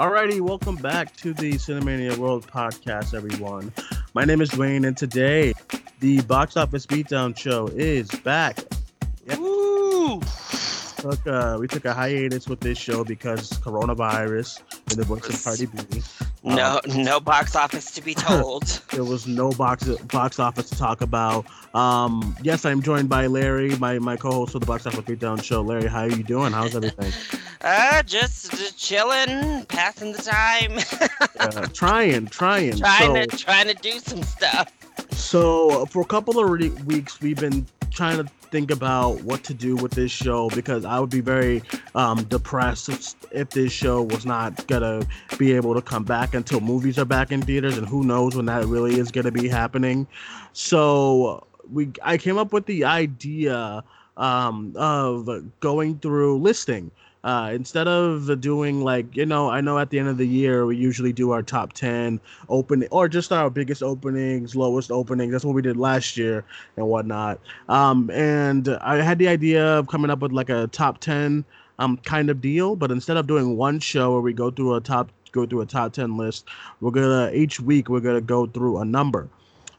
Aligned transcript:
Alrighty, 0.00 0.40
welcome 0.40 0.76
back 0.76 1.14
to 1.16 1.34
the 1.34 1.52
Cinemania 1.52 2.16
World 2.16 2.46
podcast, 2.46 3.12
everyone. 3.12 3.70
My 4.14 4.24
name 4.24 4.40
is 4.40 4.48
Duane, 4.48 4.86
and 4.86 4.96
today 4.96 5.52
the 5.98 6.22
box 6.22 6.56
office 6.56 6.86
beatdown 6.86 7.36
show 7.36 7.66
is 7.66 8.08
back. 8.08 8.60
Yep. 9.26 9.38
Woo! 9.40 10.22
Took, 10.96 11.26
uh, 11.26 11.58
we 11.60 11.68
took 11.68 11.84
a 11.84 11.92
hiatus 11.92 12.48
with 12.48 12.60
this 12.60 12.78
show 12.78 13.04
because 13.04 13.50
coronavirus 13.50 14.62
in 14.90 14.98
the 14.98 15.04
voice 15.04 15.28
of 15.28 15.44
Cardi 15.44 15.66
B. 15.66 16.02
No, 16.44 16.80
um, 16.82 17.02
no 17.02 17.20
box 17.20 17.54
office 17.54 17.90
to 17.90 18.00
be 18.00 18.14
told. 18.14 18.62
there 18.92 19.04
was 19.04 19.26
no 19.26 19.50
box 19.50 19.86
box 20.04 20.38
office 20.38 20.70
to 20.70 20.78
talk 20.78 21.02
about. 21.02 21.44
Um, 21.74 22.34
yes, 22.42 22.64
I'm 22.64 22.80
joined 22.80 23.10
by 23.10 23.26
Larry, 23.26 23.76
my, 23.76 23.98
my 23.98 24.16
co-host 24.16 24.54
of 24.54 24.62
the 24.62 24.66
Box 24.66 24.86
Office 24.86 25.00
Beatdown 25.00 25.44
show. 25.44 25.60
Larry, 25.60 25.88
how 25.88 26.00
are 26.00 26.08
you 26.08 26.22
doing? 26.22 26.52
How's 26.52 26.74
everything? 26.74 27.12
uh, 27.62 28.02
just, 28.04 28.50
just 28.52 28.78
chilling, 28.78 29.64
passing 29.66 30.12
the 30.12 30.22
time. 30.22 30.78
uh, 31.40 31.66
trying, 31.72 32.26
trying, 32.26 32.76
trying 32.76 33.14
so, 33.14 33.24
to 33.24 33.36
trying 33.36 33.66
to 33.66 33.74
do 33.74 33.98
some 33.98 34.22
stuff. 34.22 34.72
So 35.12 35.86
for 35.86 36.02
a 36.02 36.06
couple 36.06 36.38
of 36.38 36.50
re- 36.50 36.70
weeks, 36.84 37.20
we've 37.20 37.38
been 37.38 37.66
trying 37.90 38.24
to 38.24 38.30
think 38.50 38.70
about 38.70 39.22
what 39.22 39.44
to 39.44 39.54
do 39.54 39.76
with 39.76 39.92
this 39.92 40.10
show 40.10 40.48
because 40.50 40.84
I 40.84 40.98
would 40.98 41.10
be 41.10 41.20
very 41.20 41.62
um, 41.94 42.24
depressed 42.24 42.88
if, 42.88 43.14
if 43.30 43.50
this 43.50 43.72
show 43.72 44.02
was 44.02 44.26
not 44.26 44.66
gonna 44.66 45.06
be 45.38 45.52
able 45.52 45.74
to 45.74 45.82
come 45.82 46.04
back 46.04 46.34
until 46.34 46.60
movies 46.60 46.98
are 46.98 47.04
back 47.04 47.30
in 47.30 47.42
theaters, 47.42 47.78
and 47.78 47.86
who 47.86 48.04
knows 48.04 48.36
when 48.36 48.46
that 48.46 48.64
really 48.66 48.98
is 48.98 49.10
gonna 49.10 49.30
be 49.30 49.48
happening. 49.48 50.06
So 50.52 51.46
we, 51.70 51.90
I 52.02 52.16
came 52.16 52.38
up 52.38 52.52
with 52.52 52.66
the 52.66 52.84
idea 52.84 53.84
um, 54.16 54.72
of 54.76 55.28
going 55.60 55.98
through 55.98 56.38
listing 56.38 56.90
uh, 57.24 57.50
instead 57.52 57.86
of 57.86 58.40
doing 58.40 58.82
like 58.82 59.16
you 59.16 59.26
know 59.26 59.50
i 59.50 59.60
know 59.60 59.78
at 59.78 59.90
the 59.90 59.98
end 59.98 60.08
of 60.08 60.16
the 60.16 60.26
year 60.26 60.64
we 60.66 60.76
usually 60.76 61.12
do 61.12 61.30
our 61.32 61.42
top 61.42 61.72
10 61.72 62.20
opening 62.48 62.88
or 62.90 63.08
just 63.08 63.32
our 63.32 63.50
biggest 63.50 63.82
openings 63.82 64.56
lowest 64.56 64.90
openings. 64.90 65.32
That's 65.32 65.44
what 65.44 65.54
we 65.54 65.62
did 65.62 65.76
last 65.76 66.16
year 66.16 66.44
and 66.76 66.86
whatnot. 66.86 67.40
Um, 67.68 68.10
and 68.10 68.68
i 68.82 68.96
had 68.96 69.18
the 69.18 69.28
idea 69.28 69.64
of 69.78 69.88
coming 69.88 70.10
up 70.10 70.20
with 70.20 70.32
like 70.32 70.50
a 70.50 70.66
top 70.68 71.00
10 71.00 71.44
um, 71.78 71.96
kind 71.98 72.30
of 72.30 72.40
deal 72.40 72.76
but 72.76 72.90
instead 72.90 73.16
of 73.16 73.26
doing 73.26 73.56
one 73.56 73.80
show 73.80 74.12
where 74.12 74.20
we 74.20 74.32
go 74.32 74.50
through 74.50 74.74
a 74.74 74.80
top 74.80 75.10
go 75.32 75.46
through 75.46 75.60
a 75.60 75.66
top 75.66 75.92
10 75.92 76.16
list 76.16 76.46
we're 76.80 76.90
gonna 76.90 77.30
each 77.32 77.60
week 77.60 77.88
we're 77.88 78.00
gonna 78.00 78.20
go 78.20 78.46
through 78.46 78.78
a 78.78 78.84
number. 78.84 79.28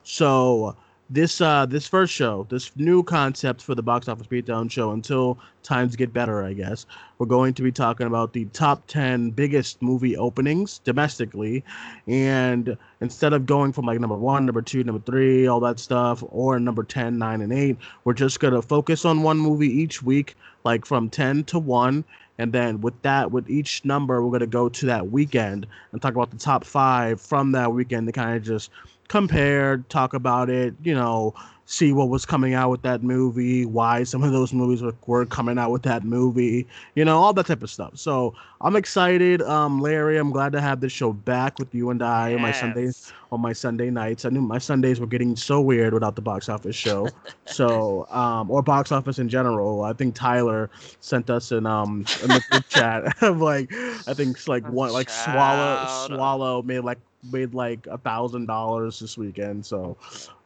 So 0.04 0.76
this 1.12 1.42
uh 1.42 1.66
this 1.66 1.88
first 1.88 2.14
show, 2.14 2.48
this 2.50 2.72
new 2.78 3.04
concept 3.04 3.62
for 3.62 3.76
the 3.76 3.84
box 3.84 4.08
office 4.08 4.28
beatdown 4.28 4.72
show 4.72 4.92
until 4.92 5.38
times 5.62 5.98
get 5.98 6.14
better, 6.14 6.42
I 6.42 6.54
guess. 6.54 6.86
We're 7.18 7.26
going 7.26 7.54
to 7.56 7.62
be 7.62 7.72
talking 7.72 8.08
about 8.08 8.32
the 8.32 8.46
top 8.46 8.88
10 8.88 9.32
biggest 9.32 9.82
movie 9.82 10.16
openings 10.16 10.80
domestically 10.80 11.66
and 12.08 12.78
instead 13.02 13.34
of 13.34 13.46
going 13.46 13.74
from 13.74 13.86
like 13.86 14.00
number 14.00 14.16
1, 14.16 14.46
number 14.46 14.62
2, 14.62 14.86
number 14.86 15.02
3, 15.06 15.48
all 15.48 15.60
that 15.60 15.80
stuff 15.80 16.24
or 16.30 16.60
number 16.60 16.84
10, 16.84 17.18
9 17.18 17.42
and 17.42 17.52
8, 17.52 17.78
we're 18.06 18.14
just 18.14 18.40
going 18.40 18.54
to 18.54 18.62
focus 18.62 19.04
on 19.04 19.22
one 19.22 19.38
movie 19.38 19.70
each 19.70 20.02
week 20.02 20.36
like 20.64 20.86
from 20.86 21.10
10 21.10 21.44
to 21.46 21.60
1 21.60 22.06
and 22.38 22.54
then 22.54 22.80
with 22.80 23.00
that 23.02 23.32
with 23.32 23.50
each 23.50 23.84
number 23.84 24.24
we're 24.24 24.30
going 24.30 24.40
to 24.40 24.48
go 24.48 24.70
to 24.70 24.86
that 24.86 25.12
weekend 25.12 25.68
and 25.92 26.02
talk 26.02 26.14
about 26.14 26.32
the 26.32 26.38
top 26.38 26.64
5 26.64 27.20
from 27.20 27.52
that 27.52 27.74
weekend 27.74 28.08
to 28.08 28.14
kind 28.14 28.36
of 28.38 28.44
just 28.44 28.72
compare, 29.12 29.80
talk 29.90 30.14
about 30.14 30.50
it, 30.50 30.74
you 30.84 30.96
know, 30.96 31.34
see 31.66 31.92
what 31.92 32.08
was 32.08 32.26
coming 32.26 32.54
out 32.54 32.70
with 32.70 32.82
that 32.82 33.04
movie, 33.04 33.66
why 33.66 34.04
some 34.04 34.24
of 34.24 34.32
those 34.32 34.54
movies 34.54 34.82
were, 34.82 34.96
were 35.06 35.26
coming 35.26 35.58
out 35.58 35.70
with 35.70 35.84
that 35.84 36.06
movie, 36.06 36.66
you 36.96 37.04
know, 37.04 37.18
all 37.18 37.34
that 37.34 37.46
type 37.46 37.62
of 37.62 37.70
stuff. 37.70 37.92
So 37.98 38.34
I'm 38.62 38.78
excited, 38.78 39.42
um, 39.42 39.82
Larry. 39.82 40.18
I'm 40.18 40.32
glad 40.32 40.54
to 40.54 40.62
have 40.62 40.80
this 40.80 40.94
show 40.94 41.12
back 41.12 41.60
with 41.60 41.76
you 41.76 41.90
and 41.90 42.02
I 42.02 42.30
yes. 42.30 42.36
on 42.38 42.42
my 42.42 42.52
Sundays 42.54 43.14
on 43.34 43.42
my 43.42 43.52
Sunday 43.52 43.90
nights. 43.90 44.24
I 44.24 44.30
knew 44.30 44.40
my 44.40 44.58
Sundays 44.58 45.02
were 45.02 45.08
getting 45.08 45.36
so 45.36 45.60
weird 45.60 45.94
without 45.94 46.16
the 46.16 46.22
box 46.22 46.48
office 46.48 46.78
show. 46.78 47.10
so 47.46 48.08
um, 48.12 48.50
or 48.50 48.62
box 48.62 48.94
office 48.94 49.20
in 49.20 49.28
general. 49.28 49.84
I 49.84 49.92
think 49.92 50.16
Tyler 50.16 50.70
sent 51.02 51.30
us 51.30 51.52
an 51.52 51.66
um 51.66 52.06
in 52.22 52.30
the 52.30 52.42
group 52.50 52.70
chat 52.70 53.22
of 53.22 53.42
like 53.42 53.74
I 54.08 54.14
think 54.14 54.38
it's 54.38 54.48
like 54.48 54.66
one 54.70 54.94
like 54.94 55.10
swallow 55.10 56.08
swallow 56.08 56.62
made 56.62 56.80
like 56.80 57.00
made 57.24 57.54
like 57.54 57.88
a 57.88 57.98
thousand 57.98 58.48
dollars 58.48 59.00
this 59.00 59.18
weekend. 59.18 59.66
So, 59.66 59.98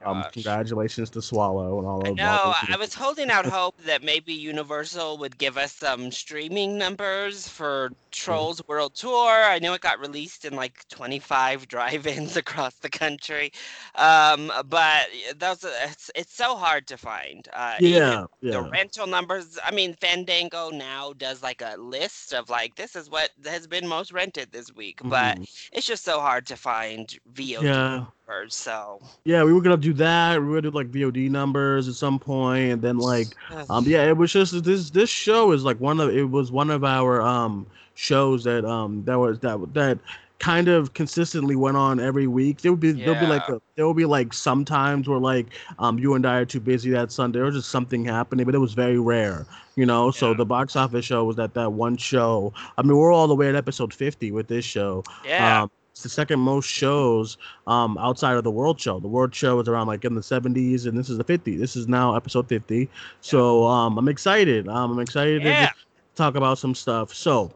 um, 0.06 0.24
congratulations 0.32 1.10
to 1.12 1.22
Swallow 1.22 1.80
and 1.80 1.88
all 1.88 2.00
of. 2.00 2.04
That. 2.04 2.16
No, 2.16 2.54
I 2.70 2.78
was 2.78 2.94
holding 2.94 3.30
out 3.30 3.46
hope 3.46 3.78
that 3.86 4.04
maybe 4.04 4.34
Universal 4.34 5.18
would 5.18 5.38
give 5.38 5.58
us 5.58 5.74
some 5.74 6.12
streaming 6.12 6.78
numbers 6.78 7.48
for 7.48 7.92
Trolls 8.12 8.62
mm. 8.62 8.68
World 8.68 8.96
Tour. 8.96 9.44
I 9.44 9.60
know 9.60 9.74
it 9.74 9.82
got 9.82 10.00
released 10.00 10.46
in 10.46 10.56
like 10.56 10.88
25 10.90 11.68
drive-ins 11.68 12.38
across 12.38 12.76
the 12.76 12.90
country, 12.90 13.52
um, 13.96 14.52
but 14.70 15.08
those 15.38 15.64
it's, 15.64 16.12
it's 16.16 16.34
so 16.34 16.56
hard 16.56 16.88
to 16.88 16.98
find. 16.98 17.48
Uh, 17.54 17.76
yeah, 17.80 18.26
yeah. 18.42 18.52
The 18.52 18.62
rental 18.64 19.08
numbers. 19.08 19.58
I 19.64 19.72
mean, 19.72 19.94
Fandango 19.94 20.70
now 20.70 21.14
does 21.14 21.44
like 21.44 21.62
a 21.62 21.76
list 21.78 22.34
of 22.34 22.50
like 22.50 22.76
this 22.76 22.96
is 22.96 23.10
what 23.10 23.32
has 23.46 23.68
been 23.68 23.88
most 23.88 24.12
rented 24.12 24.52
this 24.52 24.74
week, 24.76 25.00
mm-hmm. 25.00 25.10
but 25.10 25.38
it's 25.72 25.88
just 25.88 26.04
so 26.04 26.20
hard 26.20 26.46
to 26.48 26.56
find 26.56 27.18
VOD 27.34 27.64
yeah. 27.64 28.06
Numbers. 28.28 28.56
So 28.56 29.02
yeah, 29.24 29.44
we 29.44 29.54
were 29.54 29.62
gonna 29.62 29.78
do 29.78 29.94
that. 29.94 30.40
We 30.40 30.46
were 30.46 30.62
gonna 30.62 30.72
do 30.72 30.78
like 30.78 30.92
VOD 30.92 31.30
numbers 31.30 31.88
at 31.88 31.96
some 31.96 32.20
point, 32.20 32.74
and 32.74 32.82
then 32.82 32.98
like 32.98 33.36
um 33.70 33.86
yeah, 33.86 34.04
it 34.06 34.18
was 34.18 34.32
just 34.32 34.64
this 34.64 34.90
this 34.90 35.10
show 35.10 35.52
is 35.52 35.64
like 35.64 35.80
one 35.80 36.00
of 36.00 36.10
it 36.10 36.30
was 36.30 36.52
one 36.52 36.70
of 36.70 36.84
our 36.84 37.22
um 37.22 37.66
shows 37.96 38.44
that 38.44 38.66
um 38.66 39.04
that 39.06 39.18
was 39.18 39.40
that 39.40 39.74
that 39.74 40.00
kind 40.38 40.68
of 40.68 40.94
consistently 40.94 41.56
went 41.56 41.78
on 41.78 42.00
every 42.00 42.28
week. 42.28 42.62
There 42.62 42.72
would 42.72 42.82
be 42.82 42.90
yeah. 42.92 43.06
there'll 43.06 43.22
be 43.22 43.28
like 43.28 43.48
a, 43.48 43.62
there 43.76 43.86
will 43.86 43.94
be 43.94 44.06
like 44.06 44.34
sometimes 44.34 45.08
where 45.08 45.20
like 45.20 45.48
um 45.80 45.98
you 45.98 46.14
and 46.16 46.26
I 46.26 46.40
are 46.40 46.46
too 46.46 46.60
busy 46.60 46.92
that 46.92 47.12
Sunday 47.12 47.40
or 47.40 47.52
just 47.52 47.70
something 47.70 48.06
happening, 48.06 48.46
but 48.46 48.56
it 48.56 48.60
was 48.60 48.74
very 48.74 49.00
rare, 49.00 49.46
you 49.76 49.86
know. 49.86 50.08
Yeah. 50.08 50.20
So 50.20 50.34
the 50.34 50.46
box 50.46 50.76
office 50.76 51.06
show 51.06 51.24
was 51.24 51.38
that 51.38 51.54
that 51.54 51.72
one 51.72 51.98
show. 51.98 52.54
I 52.78 52.82
mean, 52.82 52.98
we're 52.98 53.14
all 53.14 53.28
the 53.28 53.36
way 53.36 53.48
at 53.50 53.56
episode 53.56 53.94
fifty 53.94 54.32
with 54.32 54.48
this 54.48 54.66
show. 54.66 55.04
Yeah. 55.26 55.64
Um, 55.64 55.72
it's 55.96 56.04
the 56.04 56.10
second 56.10 56.42
most 56.42 56.68
shows 56.68 57.38
um, 57.68 57.98
outside 57.98 58.36
of 58.36 58.44
the 58.44 58.52
World 58.52 58.82
Show. 58.82 59.00
The 59.00 59.08
World 59.08 59.34
Show 59.34 59.56
was 59.56 59.70
around 59.70 59.88
like 59.88 60.04
in 60.04 60.14
the 60.14 60.20
70s, 60.20 60.86
and 60.86 60.98
this 60.98 61.10
is 61.10 61.18
the 61.18 61.24
50. 61.24 61.56
This 61.56 61.78
is 61.78 61.88
now 61.88 62.18
episode 62.18 62.50
50. 62.50 62.90
So 63.22 63.64
um, 63.64 63.98
I'm 63.98 64.10
excited. 64.10 64.68
Um, 64.68 64.92
I'm 64.92 65.00
excited 65.00 65.42
yeah. 65.42 65.68
to 65.68 65.74
talk 66.16 66.36
about 66.36 66.58
some 66.58 66.76
stuff. 66.76 67.14
So 67.14 67.50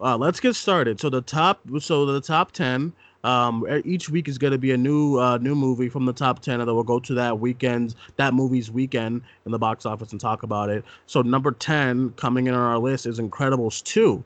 uh, 0.00 0.16
let's 0.16 0.40
get 0.40 0.56
started. 0.56 0.98
So 0.98 1.08
the 1.08 1.22
top, 1.22 1.60
so 1.78 2.04
the 2.04 2.20
top 2.20 2.50
ten. 2.50 2.92
Um, 3.24 3.66
each 3.84 4.08
week 4.08 4.28
is 4.28 4.38
going 4.38 4.52
to 4.52 4.58
be 4.58 4.70
a 4.70 4.76
new 4.76 5.18
uh, 5.18 5.38
new 5.38 5.54
movie 5.54 5.88
from 5.88 6.04
the 6.04 6.12
top 6.12 6.40
ten, 6.40 6.60
and 6.60 6.68
then 6.68 6.74
we'll 6.74 6.84
go 6.84 6.98
to 7.00 7.14
that 7.14 7.38
weekend, 7.38 7.94
that 8.16 8.32
movie's 8.32 8.70
weekend 8.70 9.22
in 9.44 9.52
the 9.52 9.58
box 9.58 9.86
office 9.86 10.12
and 10.12 10.20
talk 10.20 10.44
about 10.44 10.68
it. 10.70 10.84
So 11.06 11.22
number 11.22 11.52
ten 11.52 12.10
coming 12.10 12.46
in 12.46 12.54
on 12.54 12.60
our 12.60 12.78
list 12.78 13.06
is 13.06 13.20
Incredibles 13.20 13.82
two. 13.84 14.24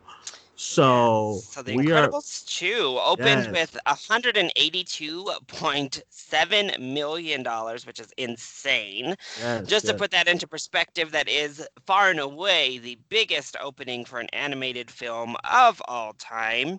So, 0.64 1.32
yes. 1.34 1.44
so 1.46 1.62
the 1.62 1.72
Incredibles 1.72 2.44
are, 2.44 2.46
2 2.46 3.00
opened 3.04 3.46
yes. 3.46 3.50
with 3.50 3.76
182.7 3.84 6.78
million 6.78 7.42
dollars, 7.42 7.84
which 7.84 7.98
is 7.98 8.12
insane. 8.16 9.16
Yes, 9.40 9.66
Just 9.66 9.86
to 9.86 9.94
put 9.94 10.12
that 10.12 10.28
into 10.28 10.46
perspective, 10.46 11.10
that 11.10 11.28
is 11.28 11.66
far 11.84 12.10
and 12.10 12.20
away 12.20 12.78
the 12.78 12.96
biggest 13.08 13.56
opening 13.60 14.04
for 14.04 14.20
an 14.20 14.28
animated 14.32 14.88
film 14.88 15.34
of 15.50 15.82
all 15.88 16.12
time 16.12 16.78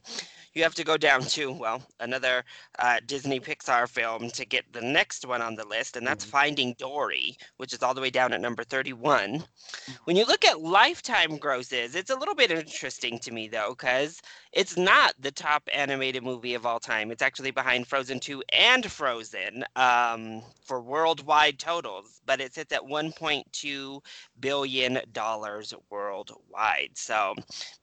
you 0.53 0.63
have 0.63 0.75
to 0.75 0.83
go 0.83 0.97
down 0.97 1.21
to 1.21 1.51
well 1.51 1.81
another 1.99 2.43
uh, 2.79 2.97
Disney 3.05 3.39
Pixar 3.39 3.87
film 3.87 4.29
to 4.31 4.45
get 4.45 4.71
the 4.71 4.81
next 4.81 5.25
one 5.25 5.41
on 5.41 5.55
the 5.55 5.65
list, 5.65 5.97
and 5.97 6.05
that's 6.05 6.23
mm-hmm. 6.23 6.31
Finding 6.31 6.75
Dory, 6.77 7.37
which 7.57 7.73
is 7.73 7.81
all 7.81 7.93
the 7.93 8.01
way 8.01 8.09
down 8.09 8.33
at 8.33 8.41
number 8.41 8.63
31. 8.63 9.39
Mm-hmm. 9.39 9.91
When 10.05 10.15
you 10.15 10.25
look 10.25 10.45
at 10.45 10.61
lifetime 10.61 11.37
grosses, 11.37 11.95
it's 11.95 12.11
a 12.11 12.15
little 12.15 12.35
bit 12.35 12.51
interesting 12.51 13.19
to 13.19 13.31
me 13.31 13.47
though, 13.47 13.72
because 13.73 14.21
it's 14.51 14.77
not 14.77 15.13
the 15.19 15.31
top 15.31 15.67
animated 15.73 16.23
movie 16.23 16.53
of 16.53 16.65
all 16.65 16.79
time. 16.79 17.11
It's 17.11 17.21
actually 17.21 17.51
behind 17.51 17.87
Frozen 17.87 18.19
2 18.19 18.43
and 18.51 18.89
Frozen 18.89 19.63
um, 19.75 20.41
for 20.63 20.81
worldwide 20.81 21.59
totals, 21.59 22.21
but 22.25 22.39
it 22.39 22.53
sits 22.53 22.73
at 22.73 22.81
1.2 22.81 24.01
billion 24.39 24.99
dollars 25.11 25.73
worldwide. 25.89 26.91
So 26.93 27.33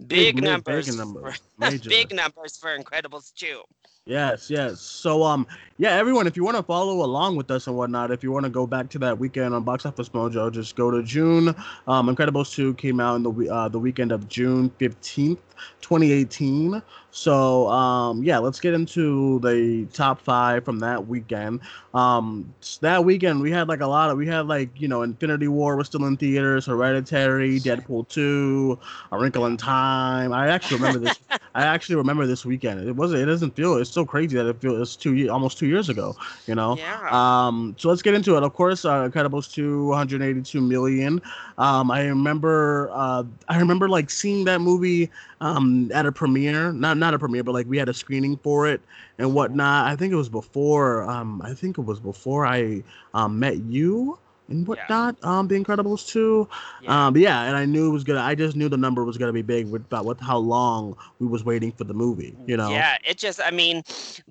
big, 0.07 0.37
big 0.37 0.43
numbers, 0.43 0.87
big 0.87 0.97
numbers, 0.97 1.41
for, 1.61 1.79
big 1.89 2.15
numbers 2.15 2.57
for 2.57 2.77
Incredibles 2.77 3.33
2. 3.35 3.63
Yes, 4.07 4.51
yes. 4.51 4.81
So 4.81 5.23
um 5.23 5.47
yeah, 5.79 5.91
everyone, 5.93 6.27
if 6.27 6.37
you 6.37 6.45
want 6.45 6.57
to 6.57 6.63
follow 6.63 7.05
along 7.05 7.37
with 7.37 7.51
us 7.51 7.67
and 7.67 7.77
whatnot, 7.77 8.11
if 8.11 8.23
you 8.23 8.33
want 8.33 8.45
to 8.45 8.51
go 8.51 8.67
back 8.67 8.89
to 8.91 8.99
that 9.01 9.19
weekend 9.19 9.55
on 9.55 9.63
Box 9.63 9.87
Office 9.87 10.09
Mojo, 10.11 10.51
just 10.53 10.75
go 10.75 10.91
to 10.91 11.03
June. 11.03 11.55
Um, 11.87 12.09
Incredibles 12.15 12.53
2 12.53 12.75
came 12.75 12.99
out 13.01 13.17
in 13.17 13.23
the 13.23 13.49
uh, 13.49 13.69
the 13.69 13.79
weekend 13.79 14.11
of 14.11 14.29
June 14.29 14.71
15th, 14.81 15.39
2018. 15.81 16.83
So 17.11 17.69
um, 17.69 18.23
yeah, 18.23 18.39
let's 18.39 18.61
get 18.61 18.75
into 18.75 19.41
the 19.41 19.87
top 19.93 20.21
five 20.21 20.65
from 20.65 20.79
that 20.81 21.07
weekend. 21.07 21.61
Um, 21.93 22.55
that 22.81 23.05
weekend 23.05 23.41
we 23.41 23.51
had 23.51 23.67
like 23.69 23.81
a 23.81 23.87
lot 23.87 24.11
of 24.11 24.17
we 24.17 24.27
had 24.27 24.47
like 24.47 24.69
you 24.81 24.87
know 24.87 25.03
Infinity 25.03 25.49
War 25.49 25.77
was 25.77 25.89
still 25.89 26.05
in 26.05 26.17
theaters, 26.17 26.67
Hereditary, 26.67 27.59
Deadpool 27.59 28.09
2, 28.09 28.79
A 29.13 29.19
Wrinkle 29.19 29.47
in 29.47 29.57
Time. 29.57 30.33
I 30.33 30.49
actually 30.49 30.77
remember 30.77 31.01
this. 31.01 31.19
I 31.55 31.65
actually 31.65 31.97
remember 31.97 32.27
this 32.27 32.45
weekend. 32.45 32.89
It 32.89 32.93
wasn't. 32.95 33.23
It 33.23 33.27
doesn't 33.27 33.57
feel. 33.57 33.77
It's 33.77 33.91
so 33.91 34.05
crazy 34.05 34.37
that 34.37 34.47
it 34.47 34.61
feels. 34.61 34.81
It's 34.81 34.97
two 34.97 35.29
almost 35.29 35.59
two 35.59 35.67
years 35.67 35.89
ago. 35.89 36.15
You 36.47 36.55
know. 36.55 36.77
Yeah. 36.77 37.09
Um. 37.11 37.75
So 37.77 37.89
let's 37.89 38.03
get 38.03 38.15
into 38.15 38.37
it. 38.37 38.45
Of 38.45 38.55
course, 38.55 38.85
uh, 38.85 39.09
Incredibles 39.09 39.53
2, 39.53 39.89
182 39.89 40.61
million. 40.61 41.21
Um. 41.59 41.91
I 41.91 42.07
remember. 42.07 42.89
Uh. 42.93 43.25
I 43.49 43.59
remember 43.59 43.89
like 43.89 44.11
seeing 44.11 44.45
that 44.45 44.61
movie. 44.61 45.11
Um. 45.41 45.91
At 45.93 46.07
a 46.07 46.13
premiere. 46.13 46.73
Not 46.73 46.99
not 46.99 47.15
a 47.15 47.19
premiere, 47.19 47.45
but 47.45 47.53
like 47.53 47.67
we 47.67 47.79
had 47.79 47.89
a 47.89 47.95
screening 47.95 48.37
for 48.39 48.67
it 48.67 48.83
and 49.19 49.35
whatnot. 49.35 49.87
I 49.87 49.97
think 49.97 50.13
it 50.13 50.17
was 50.17 50.29
before. 50.29 51.03
Um. 51.09 51.41
I 51.43 51.55
think 51.55 51.79
it 51.79 51.83
was 51.83 52.01
before 52.01 52.47
I 52.47 52.83
um 53.15 53.39
met 53.39 53.59
you 53.59 54.19
and 54.51 54.67
whatnot. 54.67 55.17
Yeah. 55.23 55.39
Um, 55.39 55.49
The 55.49 55.55
Incredibles 55.55 56.07
2. 56.09 56.49
Yeah. 56.83 57.07
Um, 57.07 57.17
yeah, 57.17 57.45
and 57.45 57.57
I 57.57 57.65
knew 57.65 57.89
it 57.89 57.93
was 57.93 58.05
gonna. 58.05 58.21
I 58.21 58.35
just 58.35 58.57
knew 58.57 58.69
the 58.69 58.77
number 58.77 59.05
was 59.05 59.17
gonna 59.17 59.33
be 59.33 59.43
big 59.43 59.69
with 59.71 59.83
about 59.83 60.05
what 60.05 60.21
how 60.21 60.39
long 60.39 60.97
we 61.19 61.27
was 61.27 61.45
waiting 61.45 61.73
for 61.73 61.85
the 61.85 61.95
movie. 61.95 62.35
You 62.47 62.57
know. 62.57 62.71
Yeah, 62.71 62.97
it 63.07 63.17
just. 63.19 63.41
I 63.45 63.51
mean, 63.51 63.83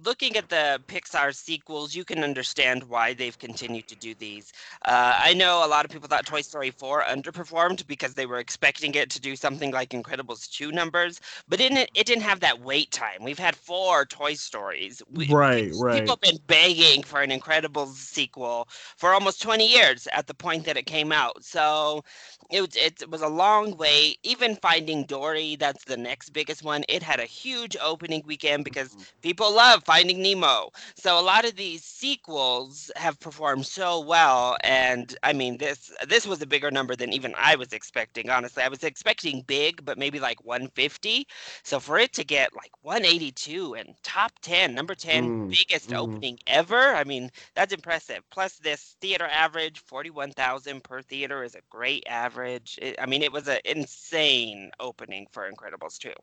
looking 0.04 0.36
at 0.36 0.50
the 0.50 0.81
Pixar 0.88 1.33
sequels, 1.33 1.95
you 1.95 2.04
can 2.04 2.24
understand 2.24 2.83
why 2.83 3.13
they've 3.13 3.38
continued 3.38 3.88
to 3.88 3.95
do 3.95 4.13
these. 4.16 4.54
Uh, 4.86 5.18
I 5.18 5.33
know 5.33 5.66
a 5.66 5.68
lot 5.68 5.86
of 5.86 5.92
people 5.92 6.07
thought 6.07 6.25
Toy 6.25 6.42
Story 6.42 6.71
4 6.71 7.04
underperformed 7.04 7.88
because 7.88 8.13
they 8.13 8.25
were 8.25 8.39
expecting 8.39 8.94
it 8.95 9.10
to 9.12 9.21
do 9.21 9.36
something 9.36 9.71
like 9.71 9.89
Incredibles 9.89 10.50
2 10.51 10.71
numbers, 10.71 11.21
but 11.48 11.62
in 11.62 11.77
it, 11.77 11.89
it 11.95 12.06
didn't 12.06 12.24
have 12.24 12.42
that 12.42 12.60
wait 12.62 12.92
time. 12.92 13.24
We've 13.24 13.39
had 13.39 13.56
four 13.56 14.06
Toy 14.06 14.33
Stories. 14.33 15.01
We, 15.12 15.27
right, 15.27 15.71
right. 15.80 16.00
People 16.01 16.16
have 16.16 16.21
been 16.21 16.39
begging 16.48 17.04
for 17.04 17.21
an 17.21 17.30
Incredibles 17.30 17.95
sequel 17.95 18.68
for 18.98 19.13
almost 19.13 19.42
20 19.42 19.68
years 19.68 20.07
at 20.13 20.27
the 20.27 20.33
point 20.33 20.65
that 20.65 20.77
it 20.77 20.85
came 20.85 21.11
out. 21.11 21.44
So 21.44 22.03
it 22.50 22.61
was, 22.61 22.75
it 22.75 23.09
was 23.09 23.21
a 23.21 23.27
long 23.27 23.77
way. 23.77 24.15
Even 24.23 24.56
Finding 24.56 25.03
Dory, 25.03 25.56
that's 25.56 25.83
the 25.85 25.97
next 25.97 26.29
biggest 26.29 26.63
one. 26.63 26.83
It 26.89 27.03
had 27.03 27.19
a 27.19 27.25
huge 27.25 27.77
opening 27.81 28.23
weekend 28.25 28.63
because 28.63 28.89
mm-hmm. 28.89 29.03
people 29.21 29.53
love 29.53 29.83
Finding 29.83 30.21
Nemo. 30.21 30.71
So 30.95 31.19
a 31.19 31.21
lot 31.21 31.45
of 31.45 31.56
these 31.56 31.83
sequels 31.83 32.91
have 32.95 33.19
performed 33.19 33.65
so 33.65 34.00
well, 34.00 34.57
and 34.63 35.15
I 35.23 35.33
mean 35.33 35.57
this 35.57 35.91
this 36.07 36.25
was 36.25 36.41
a 36.41 36.47
bigger 36.47 36.71
number 36.71 36.95
than 36.95 37.13
even 37.13 37.33
I 37.38 37.56
was 37.56 37.73
expecting. 37.73 38.29
Honestly, 38.29 38.63
I 38.63 38.69
was 38.69 38.83
expecting 38.83 39.41
big, 39.47 39.85
but 39.85 39.97
maybe 39.97 40.19
like 40.19 40.44
150. 40.45 41.27
So 41.63 41.79
for 41.79 41.97
it 42.00 42.13
to 42.13 42.23
get 42.23 42.56
like 42.56 42.71
182 42.81 43.75
and 43.75 43.94
top 44.03 44.31
10, 44.41 44.73
number 44.73 44.95
10 44.95 45.23
mm, 45.23 45.50
biggest 45.50 45.89
mm. 45.89 45.97
opening 45.97 46.39
ever, 46.47 46.95
I 46.95 47.03
mean 47.03 47.29
that's 47.56 47.73
impressive. 47.73 48.23
Plus 48.31 48.57
this 48.57 48.95
theater 49.01 49.27
average 49.31 49.79
41,000 49.89 50.83
per 50.83 51.01
theater 51.01 51.44
is 51.44 51.56
a 51.56 51.62
great 51.69 52.06
average. 52.07 52.80
It, 52.81 52.95
I 53.01 53.07
mean, 53.07 53.24
it 53.24 53.33
was 53.33 53.47
an 53.50 53.59
insane 53.65 54.71
opening 54.80 55.27
for 55.31 55.51
Incredibles 55.51 55.97
2. 56.00 56.13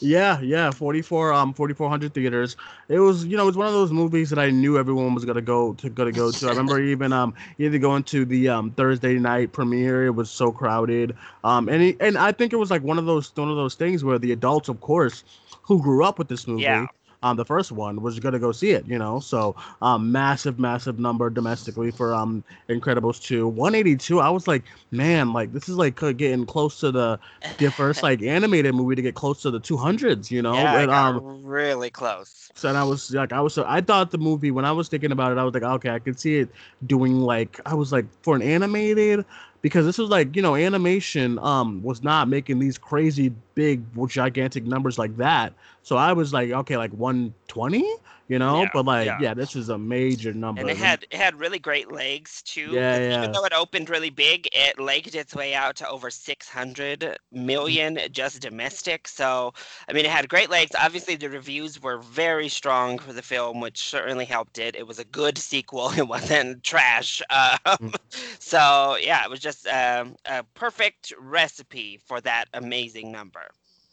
Yeah, 0.00 0.40
yeah, 0.40 0.72
44 0.72 1.32
um 1.32 1.54
4400 1.54 2.14
theaters. 2.14 2.56
It 2.88 3.00
was, 3.00 3.24
you 3.26 3.36
know, 3.36 3.44
it 3.44 3.46
was 3.46 3.56
one 3.56 3.66
of 3.66 3.72
those 3.72 3.92
movies 3.92 4.30
that 4.30 4.38
I 4.38 4.50
knew 4.50 4.78
everyone 4.78 5.14
was 5.14 5.24
going 5.24 5.36
to 5.36 5.42
go 5.42 5.74
to 5.74 5.88
to 5.90 6.12
go 6.12 6.32
to. 6.32 6.46
I 6.46 6.48
remember 6.50 6.78
even 6.78 7.12
um 7.12 7.34
either 7.58 7.78
going 7.78 8.04
to 8.04 8.24
the 8.24 8.48
um 8.48 8.70
Thursday 8.72 9.18
night 9.18 9.52
premiere. 9.52 10.06
It 10.06 10.14
was 10.14 10.30
so 10.30 10.52
crowded. 10.52 11.14
Um 11.44 11.68
and 11.68 11.82
he, 11.82 11.96
and 12.00 12.18
I 12.18 12.32
think 12.32 12.52
it 12.52 12.56
was 12.56 12.70
like 12.70 12.82
one 12.82 12.98
of 12.98 13.06
those 13.06 13.34
one 13.36 13.48
of 13.48 13.56
those 13.56 13.74
things 13.74 14.04
where 14.04 14.18
the 14.18 14.32
adults 14.32 14.68
of 14.68 14.80
course 14.80 15.24
who 15.62 15.82
grew 15.82 16.04
up 16.04 16.18
with 16.18 16.28
this 16.28 16.46
movie 16.46 16.86
yeah 16.86 17.05
um, 17.26 17.36
the 17.36 17.44
first 17.44 17.72
one 17.72 18.00
was 18.02 18.18
gonna 18.20 18.38
go 18.38 18.52
see 18.52 18.70
it, 18.70 18.86
you 18.86 18.98
know. 18.98 19.20
So 19.20 19.56
um, 19.82 20.12
massive, 20.12 20.58
massive 20.58 20.98
number 20.98 21.28
domestically 21.30 21.90
for 21.90 22.14
um 22.14 22.44
Incredibles 22.68 23.22
2. 23.22 23.48
182. 23.48 24.20
I 24.20 24.30
was 24.30 24.46
like, 24.46 24.64
man, 24.90 25.32
like 25.32 25.52
this 25.52 25.68
is 25.68 25.76
like 25.76 25.96
getting 25.96 26.46
close 26.46 26.80
to 26.80 26.90
the 26.90 27.18
the 27.58 27.70
first 27.70 28.02
like 28.02 28.22
animated 28.22 28.74
movie 28.74 28.94
to 28.94 29.02
get 29.02 29.14
close 29.14 29.42
to 29.42 29.50
the 29.50 29.60
200s, 29.60 30.30
you 30.30 30.42
know. 30.42 30.54
Yeah, 30.54 30.80
and, 30.80 30.90
um, 30.90 31.44
really 31.44 31.90
close. 31.90 32.50
So 32.54 32.68
and 32.68 32.78
I 32.78 32.84
was 32.84 33.10
like, 33.12 33.32
I 33.32 33.40
was 33.40 33.54
so 33.54 33.64
I 33.66 33.80
thought 33.80 34.10
the 34.10 34.18
movie 34.18 34.50
when 34.50 34.64
I 34.64 34.72
was 34.72 34.88
thinking 34.88 35.12
about 35.12 35.32
it, 35.32 35.38
I 35.38 35.44
was 35.44 35.54
like, 35.54 35.62
okay, 35.62 35.90
I 35.90 35.98
could 35.98 36.18
see 36.18 36.36
it 36.36 36.50
doing 36.86 37.20
like 37.20 37.60
I 37.66 37.74
was 37.74 37.92
like 37.92 38.06
for 38.22 38.36
an 38.36 38.42
animated 38.42 39.24
because 39.66 39.84
this 39.84 39.98
was 39.98 40.08
like 40.08 40.36
you 40.36 40.42
know 40.42 40.54
animation 40.54 41.40
um 41.40 41.82
was 41.82 42.00
not 42.00 42.28
making 42.28 42.60
these 42.60 42.78
crazy 42.78 43.32
big 43.56 43.82
gigantic 44.06 44.64
numbers 44.64 44.96
like 44.96 45.16
that. 45.16 45.52
So 45.82 45.96
i 45.96 46.12
was 46.12 46.32
like 46.32 46.50
okay 46.52 46.76
like 46.76 46.92
120 46.92 47.84
you 48.28 48.38
know 48.38 48.62
yeah, 48.62 48.68
but 48.72 48.84
like 48.84 49.06
yeah. 49.06 49.18
yeah. 49.20 49.34
this 49.34 49.54
is 49.54 49.68
a 49.68 49.78
major 49.78 50.32
number 50.32 50.60
and 50.60 50.70
it 50.70 50.76
had 50.76 51.04
it 51.10 51.14
had 51.14 51.38
really 51.38 51.58
great 51.58 51.92
legs 51.92 52.42
too 52.42 52.70
yeah, 52.72 52.98
yeah. 52.98 53.18
even 53.18 53.32
though 53.32 53.44
it 53.44 53.52
opened 53.52 53.88
really 53.88 54.10
big 54.10 54.48
it 54.52 54.78
legged 54.78 55.14
its 55.14 55.34
way 55.34 55.54
out 55.54 55.76
to 55.76 55.88
over 55.88 56.10
600 56.10 57.16
million 57.32 57.98
just 58.10 58.40
domestic 58.40 59.06
so 59.06 59.52
i 59.88 59.92
mean 59.92 60.04
it 60.04 60.10
had 60.10 60.28
great 60.28 60.50
legs 60.50 60.72
obviously 60.78 61.14
the 61.14 61.30
reviews 61.30 61.80
were 61.80 61.98
very 61.98 62.48
strong 62.48 62.98
for 62.98 63.12
the 63.12 63.22
film 63.22 63.60
which 63.60 63.78
certainly 63.78 64.24
helped 64.24 64.58
it 64.58 64.74
it 64.74 64.86
was 64.86 64.98
a 64.98 65.04
good 65.04 65.38
sequel 65.38 65.90
it 65.96 66.08
wasn't 66.08 66.62
trash 66.62 67.22
um, 67.30 67.58
mm. 67.66 67.96
so 68.38 68.96
yeah 69.00 69.24
it 69.24 69.30
was 69.30 69.40
just 69.40 69.66
um, 69.68 70.16
a 70.26 70.42
perfect 70.54 71.12
recipe 71.20 71.98
for 72.06 72.20
that 72.20 72.46
amazing 72.54 73.12
number 73.12 73.46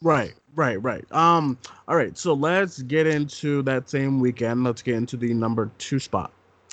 Right, 0.04 0.34
right, 0.54 0.80
right. 0.82 1.10
Um, 1.12 1.56
all 1.88 1.96
right, 1.96 2.16
so 2.16 2.34
let's 2.34 2.82
get 2.82 3.06
into 3.06 3.62
that 3.62 3.88
same 3.88 4.20
weekend. 4.20 4.62
Let's 4.62 4.82
get 4.82 4.96
into 4.96 5.16
the 5.16 5.32
number 5.32 5.70
two 5.78 5.98
spot. 5.98 6.30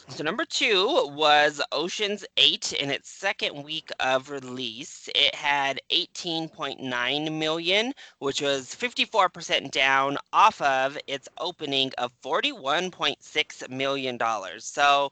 So 0.10 0.26
number 0.26 0.44
two 0.44 1.10
was 1.16 1.62
Ocean's 1.72 2.26
Eight 2.36 2.74
in 2.74 2.90
its 2.90 3.10
second 3.10 3.64
week 3.64 3.90
of 4.02 4.30
release. 4.30 5.08
It 5.16 5.34
had 5.34 5.80
18.9 5.92 7.32
million, 7.32 7.94
which 8.20 8.42
was 8.42 8.76
54% 8.76 9.72
down 9.72 10.18
off 10.34 10.62
of 10.62 10.98
its 11.08 11.30
opening 11.40 11.94
of 12.00 12.12
41.6 12.22 13.70
million 13.70 14.18
dollars. 14.18 14.66
So 14.66 15.10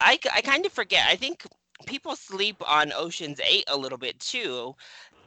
I, 0.00 0.18
I 0.34 0.40
kind 0.40 0.64
of 0.64 0.72
forget. 0.72 1.04
I 1.10 1.16
think 1.16 1.44
people 1.86 2.16
sleep 2.16 2.56
on 2.66 2.92
Ocean's 2.94 3.40
Eight 3.46 3.64
a 3.68 3.76
little 3.76 3.98
bit 3.98 4.18
too 4.18 4.74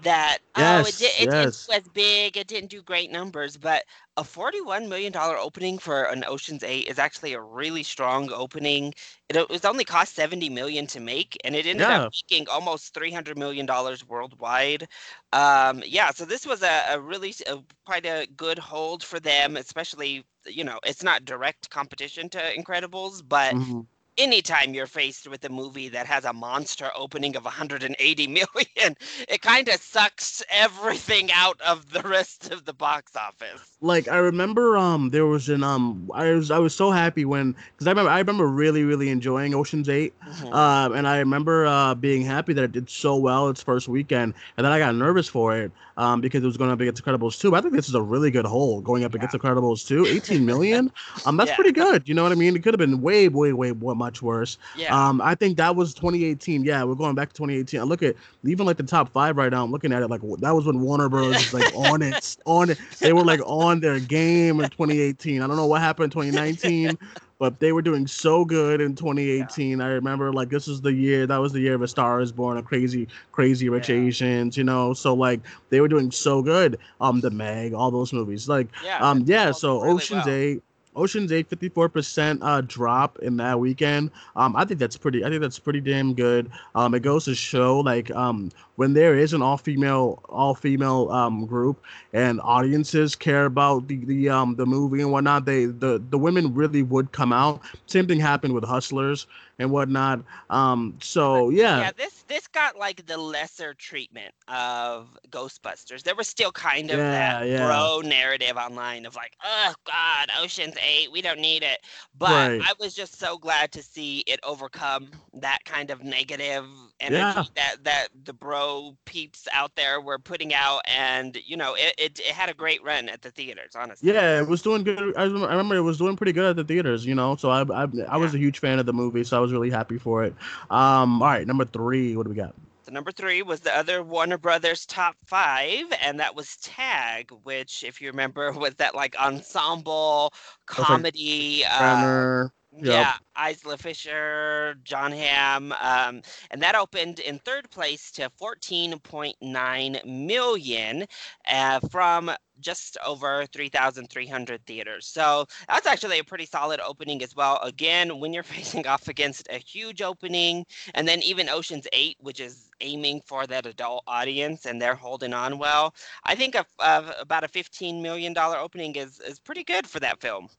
that 0.04 0.38
yes, 0.58 0.86
oh 0.86 0.88
it, 0.88 0.98
did, 0.98 1.28
it, 1.28 1.34
yes. 1.34 1.68
it 1.68 1.76
was 1.76 1.88
big 1.94 2.38
it 2.38 2.48
didn't 2.48 2.70
do 2.70 2.82
great 2.82 3.12
numbers 3.12 3.58
but 3.58 3.84
a 4.18 4.24
41 4.24 4.88
million 4.88 5.12
dollar 5.12 5.38
opening 5.38 5.78
for 5.78 6.04
an 6.04 6.24
oceans 6.28 6.64
8 6.64 6.88
is 6.88 7.00
actually 7.00 7.34
a 7.34 7.42
really 7.42 7.84
strong 7.84 8.32
opening 8.32 8.94
it, 9.30 9.36
it 9.36 9.50
was 9.50 9.66
only 9.66 9.84
cost 9.84 10.16
70 10.16 10.50
million 10.50 10.86
to 10.88 11.00
make 11.00 11.38
and 11.44 11.56
it 11.56 11.66
ended 11.66 11.88
yeah. 11.88 12.04
up 12.04 12.14
making 12.30 12.48
almost 12.50 12.94
300 12.94 13.38
million 13.38 13.66
dollars 13.66 14.08
worldwide 14.08 14.88
um, 15.32 15.82
yeah 15.86 16.12
so 16.12 16.26
this 16.26 16.46
was 16.46 16.62
a, 16.64 16.84
a 16.92 17.00
really 17.00 17.34
a, 17.48 17.58
quite 17.86 18.06
a 18.06 18.28
good 18.38 18.60
hold 18.60 19.04
for 19.04 19.20
them 19.20 19.58
especially 19.58 20.24
you 20.46 20.64
know 20.64 20.80
it's 20.86 21.04
not 21.04 21.26
direct 21.26 21.70
competition 21.70 22.30
to 22.30 22.40
incredibles 22.56 23.24
but 23.28 23.54
mm-hmm 23.56 23.82
anytime 24.18 24.74
you're 24.74 24.88
faced 24.88 25.28
with 25.28 25.44
a 25.46 25.50
movie 25.50 25.90
that 25.90 26.06
has 26.06 26.26
a 26.26 26.34
monster 26.34 26.90
opening 26.96 27.36
of 27.36 27.44
180 27.46 28.28
million, 28.28 28.96
it 29.28 29.42
kind 29.42 29.68
of 29.68 29.82
sucks 29.82 30.44
everything 30.50 31.32
out 31.32 31.60
of 31.62 31.92
the 31.92 32.02
rest 32.02 32.52
of 32.52 32.66
the 32.66 32.74
box 32.74 33.16
office. 33.16 33.78
Like 33.82 34.08
I 34.08 34.18
remember, 34.18 34.78
um, 34.78 35.10
there 35.10 35.26
was 35.26 35.50
an 35.50 35.64
um, 35.64 36.10
I 36.14 36.32
was 36.32 36.52
I 36.52 36.60
was 36.60 36.74
so 36.74 36.92
happy 36.92 37.26
when 37.26 37.56
because 37.74 37.88
I 37.88 37.92
remember 37.92 38.12
I 38.12 38.20
remember 38.20 38.48
really 38.48 38.84
really 38.84 39.10
enjoying 39.10 39.54
Ocean's 39.54 39.90
8 39.90 40.14
mm-hmm. 40.20 40.54
um, 40.54 40.94
and 40.94 41.08
I 41.08 41.20
remember 41.20 41.66
uh 41.66 41.96
being 41.96 42.24
happy 42.24 42.54
that 42.54 42.64
it 42.64 42.72
did 42.72 42.90
so 42.90 43.16
well 43.16 43.50
its 43.50 43.62
first 43.62 43.88
weekend, 43.88 44.34
and 44.58 44.66
then 44.66 44.72
I 44.72 44.80
got 44.80 44.96
nervous 44.96 45.28
for 45.28 45.58
it 45.58 45.72
um 45.98 46.22
because 46.22 46.44
it 46.44 46.48
was 46.48 46.58
going 46.58 46.72
up 46.72 46.80
against 46.80 47.04
Incredibles 47.04 47.40
2. 47.40 47.56
I 47.56 47.62
think 47.62 47.74
this 47.74 47.90
is 47.90 47.96
a 47.96 48.02
really 48.02 48.32
good 48.32 48.46
hole 48.46 48.82
going 48.82 49.04
up 49.04 49.14
yeah. 49.14 49.18
against 49.18 49.36
Incredibles 49.36 49.86
2. 49.88 50.06
18 50.06 50.46
million, 50.46 50.92
um, 51.26 51.38
that's 51.38 51.50
yeah. 51.50 51.56
pretty 51.56 51.72
good. 51.72 52.08
You 52.08 52.14
know 52.14 52.24
what 52.24 52.32
I 52.32 52.36
mean? 52.36 52.56
It 52.56 52.64
could 52.64 52.74
have 52.74 52.80
been 52.80 53.02
way 53.02 53.28
way 53.28 53.54
way 53.54 53.72
much 54.04 54.22
worse. 54.22 54.58
Yeah. 54.76 54.94
Um, 54.94 55.22
I 55.22 55.34
think 55.34 55.56
that 55.58 55.76
was 55.76 55.94
2018. 55.94 56.66
Yeah, 56.66 56.84
we're 56.84 56.96
going 56.96 57.16
back 57.16 57.30
to 57.30 57.36
2018. 57.36 57.80
I 57.80 57.84
look 57.84 58.04
at 58.04 58.16
even 58.44 58.66
like 58.66 58.76
the 58.76 58.84
top 58.84 59.10
five 59.10 59.38
right 59.38 59.50
now. 59.50 59.64
I'm 59.64 59.72
looking 59.72 59.94
at 59.94 60.02
it 60.02 60.10
like 60.10 60.22
that 60.40 60.52
was 60.52 60.66
when 60.66 60.82
Warner 60.82 61.08
Bros. 61.08 61.36
was 61.36 61.54
like 61.54 61.74
on 61.74 62.02
it, 62.02 62.38
on 62.46 62.70
it. 62.70 62.78
They 63.00 63.14
were 63.14 63.24
like 63.24 63.40
on 63.46 63.80
their 63.80 64.00
game 64.00 64.60
in 64.60 64.70
2018. 64.70 65.42
I 65.42 65.48
don't 65.48 65.56
know 65.56 65.66
what 65.66 65.80
happened 65.82 66.06
in 66.06 66.10
2019, 66.10 66.98
but 67.40 67.60
they 67.62 67.72
were 67.72 67.82
doing 67.82 68.08
so 68.08 68.44
good 68.44 68.82
in 68.82 68.94
2018. 68.94 69.80
Yeah. 69.80 69.86
I 69.86 69.88
remember 69.90 70.34
like 70.34 70.50
this 70.50 70.68
was 70.68 70.82
the 70.82 70.94
year 70.94 71.26
that 71.26 71.38
was 71.38 71.54
the 71.54 71.62
year 71.62 71.76
of 71.76 71.82
A 71.82 71.88
Star 71.88 72.20
Is 72.20 72.34
Born, 72.34 72.58
a 72.58 72.64
crazy, 72.64 73.08
crazy 73.32 73.70
rich 73.70 73.88
yeah. 73.88 73.96
Asians, 73.96 74.58
you 74.58 74.66
know. 74.66 74.94
So 74.94 75.14
like 75.14 75.40
they 75.70 75.80
were 75.80 75.88
doing 75.88 76.12
so 76.12 76.42
good. 76.42 76.78
Um, 77.00 77.22
The 77.22 77.32
Meg, 77.32 77.74
all 77.74 77.90
those 77.90 78.12
movies, 78.12 78.50
like 78.50 78.68
yeah, 78.84 79.00
um, 79.00 79.24
yeah. 79.26 79.52
So 79.52 79.82
really 79.82 79.96
Ocean's 79.96 80.26
well. 80.26 80.36
Eight. 80.36 80.64
Ocean's 80.96 81.32
Eight, 81.32 81.50
54% 81.50 82.40
uh, 82.42 82.62
drop 82.62 83.20
in 83.20 83.38
that 83.38 83.60
weekend. 83.60 84.12
Um, 84.36 84.56
I 84.56 84.66
think 84.66 84.80
that's 84.80 84.98
pretty. 84.98 85.24
I 85.24 85.30
think 85.30 85.42
that's 85.42 85.60
pretty 85.60 85.82
damn 85.82 86.14
good. 86.14 86.52
Um, 86.76 86.94
it 86.94 87.02
goes 87.02 87.26
to 87.26 87.36
show 87.36 87.80
like 87.80 88.12
um, 88.12 88.52
when 88.76 88.94
there 88.94 89.18
is 89.18 89.34
an 89.34 89.42
all 89.42 89.58
female 89.58 90.22
all 90.30 90.56
female 90.56 91.10
um, 91.12 91.46
group 91.46 91.82
and 92.14 92.40
audiences 92.42 93.16
care 93.16 93.46
about 93.46 93.88
the 93.88 94.04
the 94.06 94.30
um 94.30 94.56
the 94.56 94.66
movie 94.66 95.02
and 95.02 95.12
whatnot, 95.12 95.46
they 95.46 95.66
the 95.66 96.02
the 96.10 96.18
women 96.18 96.54
really 96.54 96.84
would 96.84 97.12
come 97.12 97.34
out. 97.34 97.62
Same 97.88 98.08
thing 98.08 98.20
happened 98.20 98.54
with 98.54 98.64
Hustlers 98.64 99.28
and 99.60 99.72
whatnot. 99.72 100.22
Um, 100.50 100.98
so 101.02 101.50
yeah, 101.50 101.80
yeah, 101.80 101.92
this 101.96 102.24
this 102.28 102.48
got 102.48 102.78
like 102.78 103.06
the 103.06 103.18
lesser 103.18 103.74
treatment 103.74 104.34
of 104.48 105.18
Ghostbusters. 105.30 106.04
There 106.04 106.16
was 106.16 106.28
still 106.28 106.52
kind 106.52 106.92
of 106.92 106.98
yeah, 106.98 107.12
that 107.40 107.48
yeah. 107.48 107.66
bro 107.66 108.02
narrative 108.04 108.58
online 108.58 109.06
of 109.06 109.16
like, 109.16 109.38
oh 109.44 109.74
God, 109.86 110.30
Ocean's 110.42 110.76
Eight, 110.86 111.12
we 111.12 111.22
don't 111.22 111.40
need 111.40 111.64
it. 111.64 111.80
But 112.18 112.52
right. 112.52 112.62
I 112.62 112.74
was 112.80 112.94
just 112.94 113.20
so 113.20 113.38
glad 113.38 113.72
to 113.74 113.84
see 113.84 114.24
it 114.28 114.40
overcome 114.44 115.12
that 115.34 115.60
kind 115.66 115.90
of 115.90 116.04
negative 116.04 116.66
energy 117.00 117.18
yeah. 117.18 117.44
that 117.56 117.84
that 117.84 118.08
the 118.26 118.34
bro 118.34 118.96
peeps 119.06 119.48
out 119.54 119.76
there 119.76 120.02
were 120.02 120.20
putting 120.20 120.54
out, 120.54 120.82
and 120.86 121.38
you 121.46 121.58
know, 121.58 121.76
it, 121.76 121.94
it, 121.98 122.20
it 122.20 122.28
had 122.28 122.50
a 122.50 122.54
great 122.54 122.84
run 122.84 123.10
at 123.10 123.22
the 123.22 123.32
theaters. 123.32 123.74
Honestly, 123.76 124.12
yeah, 124.12 124.40
it 124.40 124.48
was 124.48 124.62
doing 124.62 124.84
good. 124.84 125.16
I 125.18 125.24
remember 125.24 125.76
it 125.76 125.82
was 125.82 125.98
doing 125.98 126.16
pretty 126.16 126.34
good 126.34 126.46
at 126.46 126.56
the 126.56 126.64
theaters. 126.64 127.06
You 127.06 127.16
know, 127.16 127.36
so 127.36 127.50
I 127.50 127.62
I, 127.62 127.88
I 128.08 128.18
was 128.18 128.34
a 128.34 128.38
huge 128.38 128.60
fan 128.60 128.80
of 128.80 128.86
the 128.86 128.94
movie, 128.94 129.24
so 129.24 129.38
I 129.38 129.40
was 129.40 129.52
really 129.52 129.70
happy 129.70 129.98
for 129.98 130.24
it. 130.24 130.34
Um, 130.70 131.22
all 131.22 131.30
right, 131.30 131.48
number 131.48 131.66
three, 131.66 132.16
what 132.16 132.24
do 132.24 132.30
we 132.30 132.36
got? 132.36 132.54
So 132.84 132.92
number 132.92 133.14
three 133.14 133.42
was 133.44 133.62
the 133.62 133.76
other 133.76 134.04
Warner 134.04 134.38
Brothers 134.38 134.86
top 134.86 135.16
five, 135.26 135.86
and 136.02 136.20
that 136.20 136.36
was 136.36 136.58
Tag, 136.58 137.32
which, 137.44 137.82
if 137.84 138.02
you 138.02 138.10
remember, 138.10 138.52
was 138.58 138.76
that 138.76 138.94
like 138.94 139.16
ensemble 139.18 140.34
comedy. 140.66 141.64
Uh, 141.66 142.48
Yep. 142.82 142.86
Yeah, 142.88 143.14
Isla 143.38 143.78
Fisher, 143.78 144.76
Jon 144.84 145.12
Hamm, 145.12 145.72
um, 145.74 146.22
and 146.50 146.62
that 146.62 146.76
opened 146.76 147.20
in 147.20 147.40
third 147.40 147.70
place 147.70 148.12
to 148.14 148.30
14.9 148.42 150.06
million 150.06 151.06
uh, 151.48 151.80
from 151.92 152.32
just 152.60 152.98
over 153.06 153.46
3,300 153.54 154.66
theaters. 154.66 155.06
So 155.08 155.46
that's 155.68 155.86
actually 155.88 156.20
a 156.20 156.24
pretty 156.24 156.46
solid 156.46 156.80
opening 156.80 157.22
as 157.24 157.36
well. 157.36 157.60
Again, 157.64 158.20
when 158.20 158.34
you're 158.34 158.44
facing 158.58 158.88
off 158.88 159.08
against 159.08 159.48
a 159.52 159.58
huge 159.58 160.02
opening, 160.02 160.66
and 160.96 161.08
then 161.08 161.22
even 161.22 161.50
Ocean's 161.50 161.88
8, 161.94 162.18
which 162.22 162.40
is 162.40 162.72
aiming 162.82 163.22
for 163.26 163.46
that 163.48 163.66
adult 163.66 164.04
audience 164.08 164.66
and 164.66 164.82
they're 164.82 164.96
holding 164.96 165.34
on 165.34 165.58
well, 165.60 165.94
I 166.24 166.36
think 166.36 166.56
a, 166.56 166.66
a, 166.80 167.16
about 167.20 167.44
a 167.44 167.48
$15 167.48 168.02
million 168.02 168.36
opening 168.38 168.96
is, 168.96 169.20
is 169.20 169.40
pretty 169.40 169.64
good 169.64 169.88
for 169.88 170.00
that 170.00 170.20
film. 170.22 170.50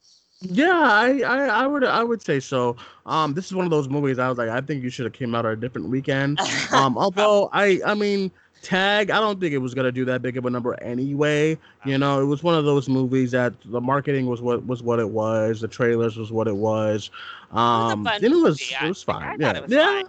Yeah, 0.44 0.70
I, 0.72 1.20
I, 1.20 1.46
I 1.46 1.66
would 1.66 1.84
I 1.84 2.04
would 2.04 2.22
say 2.22 2.40
so. 2.40 2.76
Um, 3.06 3.34
this 3.34 3.46
is 3.46 3.54
one 3.54 3.64
of 3.64 3.70
those 3.70 3.88
movies 3.88 4.18
I 4.18 4.28
was 4.28 4.38
like, 4.38 4.48
I 4.48 4.60
think 4.60 4.82
you 4.82 4.90
should 4.90 5.04
have 5.04 5.12
came 5.12 5.34
out 5.34 5.46
on 5.46 5.52
a 5.52 5.56
different 5.56 5.88
weekend. 5.88 6.38
Um, 6.72 6.98
although 6.98 7.50
I 7.52 7.80
I 7.86 7.94
mean 7.94 8.30
Tag, 8.62 9.10
I 9.10 9.20
don't 9.20 9.38
think 9.38 9.52
it 9.52 9.58
was 9.58 9.74
gonna 9.74 9.92
do 9.92 10.04
that 10.06 10.22
big 10.22 10.36
of 10.36 10.46
a 10.46 10.50
number 10.50 10.74
anyway. 10.82 11.58
You 11.84 11.98
know, 11.98 12.20
it 12.20 12.24
was 12.24 12.42
one 12.42 12.54
of 12.54 12.64
those 12.64 12.88
movies 12.88 13.30
that 13.32 13.52
the 13.66 13.80
marketing 13.80 14.26
was 14.26 14.40
what 14.40 14.64
was 14.66 14.82
what 14.82 14.98
it 14.98 15.08
was, 15.08 15.60
the 15.60 15.68
trailers 15.68 16.16
was 16.16 16.32
what 16.32 16.48
it 16.48 16.56
was. 16.56 17.10
Um, 17.52 18.06
it 18.06 18.10
was, 18.10 18.22
it 18.22 18.32
was, 18.32 18.72
it 18.82 18.88
was 18.88 19.02
fine. 19.02 19.40
Yeah, 19.40 19.52
it 19.52 19.62
was 19.62 19.70
yeah, 19.70 20.02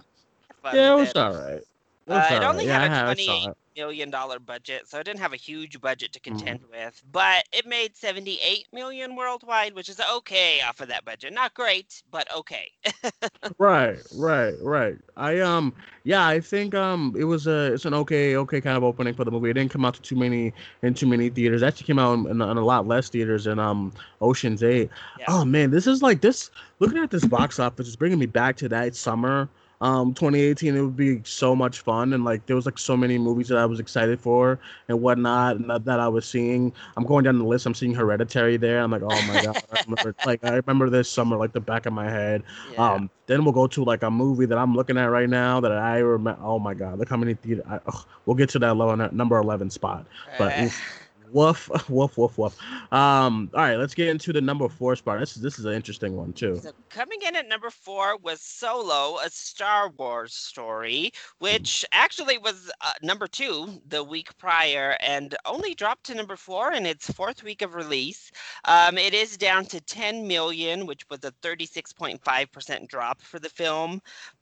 fine. 0.62 0.74
yeah, 0.74 0.92
it 0.94 0.96
was 0.96 1.12
all 1.14 1.34
right. 1.34 1.62
Uh, 2.08 2.28
it 2.30 2.42
only 2.42 2.66
had 2.66 2.90
a 2.90 3.04
twenty 3.04 3.48
million 3.76 4.10
dollar 4.10 4.38
budget, 4.38 4.88
so 4.88 4.98
it 4.98 5.04
didn't 5.04 5.20
have 5.20 5.32
a 5.32 5.36
huge 5.36 5.80
budget 5.80 6.12
to 6.12 6.20
mm-hmm. 6.20 6.36
contend 6.36 6.60
mm. 6.62 6.70
with. 6.70 7.02
But 7.12 7.44
it 7.52 7.66
made 7.66 7.96
seventy 7.96 8.38
eight 8.46 8.66
million 8.72 9.16
worldwide, 9.16 9.74
which 9.74 9.88
is 9.88 10.00
okay 10.16 10.60
off 10.60 10.80
of 10.80 10.88
that 10.88 11.04
budget. 11.04 11.32
Not 11.32 11.54
great, 11.54 12.02
but 12.10 12.32
okay. 12.34 12.70
right, 13.58 13.98
right, 14.14 14.54
right. 14.62 14.96
I 15.16 15.40
um, 15.40 15.74
yeah, 16.04 16.26
I 16.26 16.40
think 16.40 16.74
um, 16.74 17.14
it 17.18 17.24
was 17.24 17.46
a 17.46 17.72
it's 17.72 17.84
an 17.84 17.94
okay, 17.94 18.36
okay 18.36 18.60
kind 18.60 18.76
of 18.76 18.84
opening 18.84 19.14
for 19.14 19.24
the 19.24 19.30
movie. 19.30 19.50
It 19.50 19.54
didn't 19.54 19.70
come 19.70 19.84
out 19.84 19.94
to 19.94 20.02
too 20.02 20.16
many 20.16 20.52
in 20.82 20.94
too 20.94 21.06
many 21.06 21.28
theaters. 21.28 21.62
It 21.62 21.66
actually 21.66 21.86
came 21.86 21.98
out 21.98 22.14
in, 22.14 22.26
in, 22.26 22.40
a 22.40 22.64
lot 22.64 22.86
less 22.86 23.08
theaters 23.08 23.44
than 23.44 23.58
um 23.58 23.92
Ocean's 24.20 24.62
Eight. 24.62 24.90
Yeah. 25.18 25.26
Oh 25.28 25.44
man, 25.44 25.70
this 25.70 25.86
is 25.86 26.02
like 26.02 26.20
this. 26.20 26.50
Looking 26.78 26.98
at 26.98 27.10
this 27.10 27.24
box 27.24 27.58
office 27.58 27.88
is 27.88 27.96
bringing 27.96 28.18
me 28.18 28.26
back 28.26 28.56
to 28.56 28.68
that 28.68 28.94
summer 28.94 29.48
um 29.80 30.14
2018 30.14 30.76
it 30.76 30.80
would 30.80 30.96
be 30.96 31.20
so 31.24 31.54
much 31.54 31.80
fun 31.80 32.12
and 32.12 32.24
like 32.24 32.44
there 32.46 32.56
was 32.56 32.64
like 32.64 32.78
so 32.78 32.96
many 32.96 33.18
movies 33.18 33.48
that 33.48 33.58
i 33.58 33.66
was 33.66 33.78
excited 33.78 34.18
for 34.20 34.58
and 34.88 35.00
whatnot 35.00 35.56
and 35.56 35.68
that, 35.68 35.84
that 35.84 36.00
i 36.00 36.08
was 36.08 36.24
seeing. 36.24 36.72
I'm 36.96 37.04
going 37.04 37.24
down 37.24 37.38
the 37.38 37.44
list. 37.44 37.66
I'm 37.66 37.74
seeing 37.74 37.94
hereditary 37.94 38.56
there. 38.56 38.80
I'm 38.80 38.90
like 38.90 39.02
oh 39.02 39.22
my 39.26 39.42
god 39.42 39.62
I 39.72 39.82
remember, 39.86 40.14
like 40.26 40.44
i 40.44 40.54
remember 40.54 40.88
this 40.90 41.10
summer 41.10 41.36
like 41.36 41.52
the 41.52 41.60
back 41.60 41.86
of 41.86 41.92
my 41.92 42.08
head. 42.10 42.42
Yeah. 42.72 42.92
um 42.94 43.10
then 43.26 43.44
we'll 43.44 43.52
go 43.52 43.66
to 43.66 43.84
like 43.84 44.02
a 44.02 44.10
movie 44.10 44.46
that 44.46 44.56
i'm 44.58 44.74
looking 44.74 44.96
at 44.96 45.06
right 45.06 45.28
now 45.28 45.60
that 45.60 45.72
i 45.72 45.98
remember 45.98 46.40
oh 46.42 46.58
my 46.58 46.74
god 46.74 46.98
look 46.98 47.08
how 47.08 47.16
many 47.16 47.34
theater 47.34 47.62
I, 47.68 47.80
we'll 48.24 48.36
get 48.36 48.48
to 48.50 48.58
that 48.60 48.76
low 48.76 48.94
number 48.94 49.36
11 49.36 49.70
spot. 49.70 50.06
But 50.38 50.72
Woof, 51.32 51.70
woof, 51.88 52.16
woof, 52.16 52.38
woof. 52.38 52.56
Um, 52.92 53.50
all 53.54 53.62
right, 53.62 53.76
let's 53.76 53.94
get 53.94 54.08
into 54.08 54.32
the 54.32 54.40
number 54.40 54.68
four 54.68 54.96
spot. 54.96 55.20
This 55.20 55.36
is 55.36 55.42
this 55.42 55.58
is 55.58 55.64
an 55.64 55.72
interesting 55.72 56.16
one 56.16 56.32
too. 56.32 56.58
So 56.62 56.72
coming 56.88 57.18
in 57.26 57.36
at 57.36 57.48
number 57.48 57.70
four 57.70 58.16
was 58.18 58.40
Solo, 58.40 59.18
a 59.18 59.30
Star 59.30 59.90
Wars 59.90 60.34
story, 60.34 61.12
which 61.38 61.84
actually 61.92 62.38
was 62.38 62.70
uh, 62.80 62.92
number 63.02 63.26
two 63.26 63.80
the 63.88 64.02
week 64.02 64.36
prior, 64.38 64.96
and 65.00 65.34
only 65.44 65.74
dropped 65.74 66.04
to 66.06 66.14
number 66.14 66.36
four 66.36 66.72
in 66.72 66.86
its 66.86 67.10
fourth 67.10 67.42
week 67.42 67.62
of 67.62 67.74
release. 67.74 68.30
Um, 68.64 68.98
it 68.98 69.14
is 69.14 69.36
down 69.36 69.64
to 69.66 69.80
10 69.80 70.26
million, 70.26 70.86
which 70.86 71.08
was 71.10 71.20
a 71.24 71.32
36.5% 71.42 72.88
drop 72.88 73.20
for 73.20 73.38
the 73.38 73.48
film, 73.48 74.00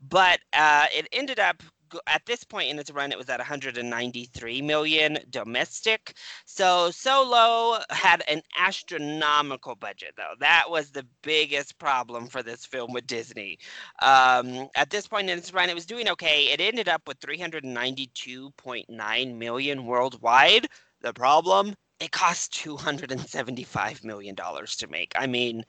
but 0.09 0.41
uh, 0.53 0.87
it 0.95 1.09
ended 1.13 1.39
up 1.39 1.63
at 2.07 2.25
this 2.27 2.45
point 2.45 2.71
in 2.71 2.79
its 2.79 2.91
run, 2.91 3.13
it 3.13 3.19
was 3.19 3.29
at 3.29 3.41
193 3.41 4.63
million 4.63 5.19
domestic. 5.31 6.17
So 6.47 6.91
Solo 6.91 7.79
had 7.91 8.23
an 8.29 8.41
astronomical 8.59 9.75
budget, 9.75 10.15
though. 10.17 10.35
That 10.41 10.65
was 10.69 10.91
the 10.91 11.07
biggest 11.23 11.79
problem 11.79 12.27
for 12.27 12.43
this 12.43 12.65
film 12.67 12.93
with 12.93 13.07
Disney. 13.07 13.59
Um, 14.03 14.69
at 14.75 14.91
this 14.91 15.07
point 15.07 15.31
in 15.31 15.39
its 15.39 15.53
run, 15.53 15.69
it 15.71 15.75
was 15.75 15.87
doing 15.87 16.09
okay. 16.11 16.47
It 16.53 16.61
ended 16.61 16.89
up 16.89 17.03
with 17.07 17.21
392.9 17.21 19.37
million 19.37 19.87
worldwide. 19.87 20.67
The 21.03 21.13
problem, 21.13 21.75
it 22.01 22.11
cost 22.13 22.55
275 22.55 24.05
million 24.05 24.35
dollars 24.35 24.77
to 24.77 24.87
make. 24.89 25.13
I 25.17 25.27
mean, 25.27 25.65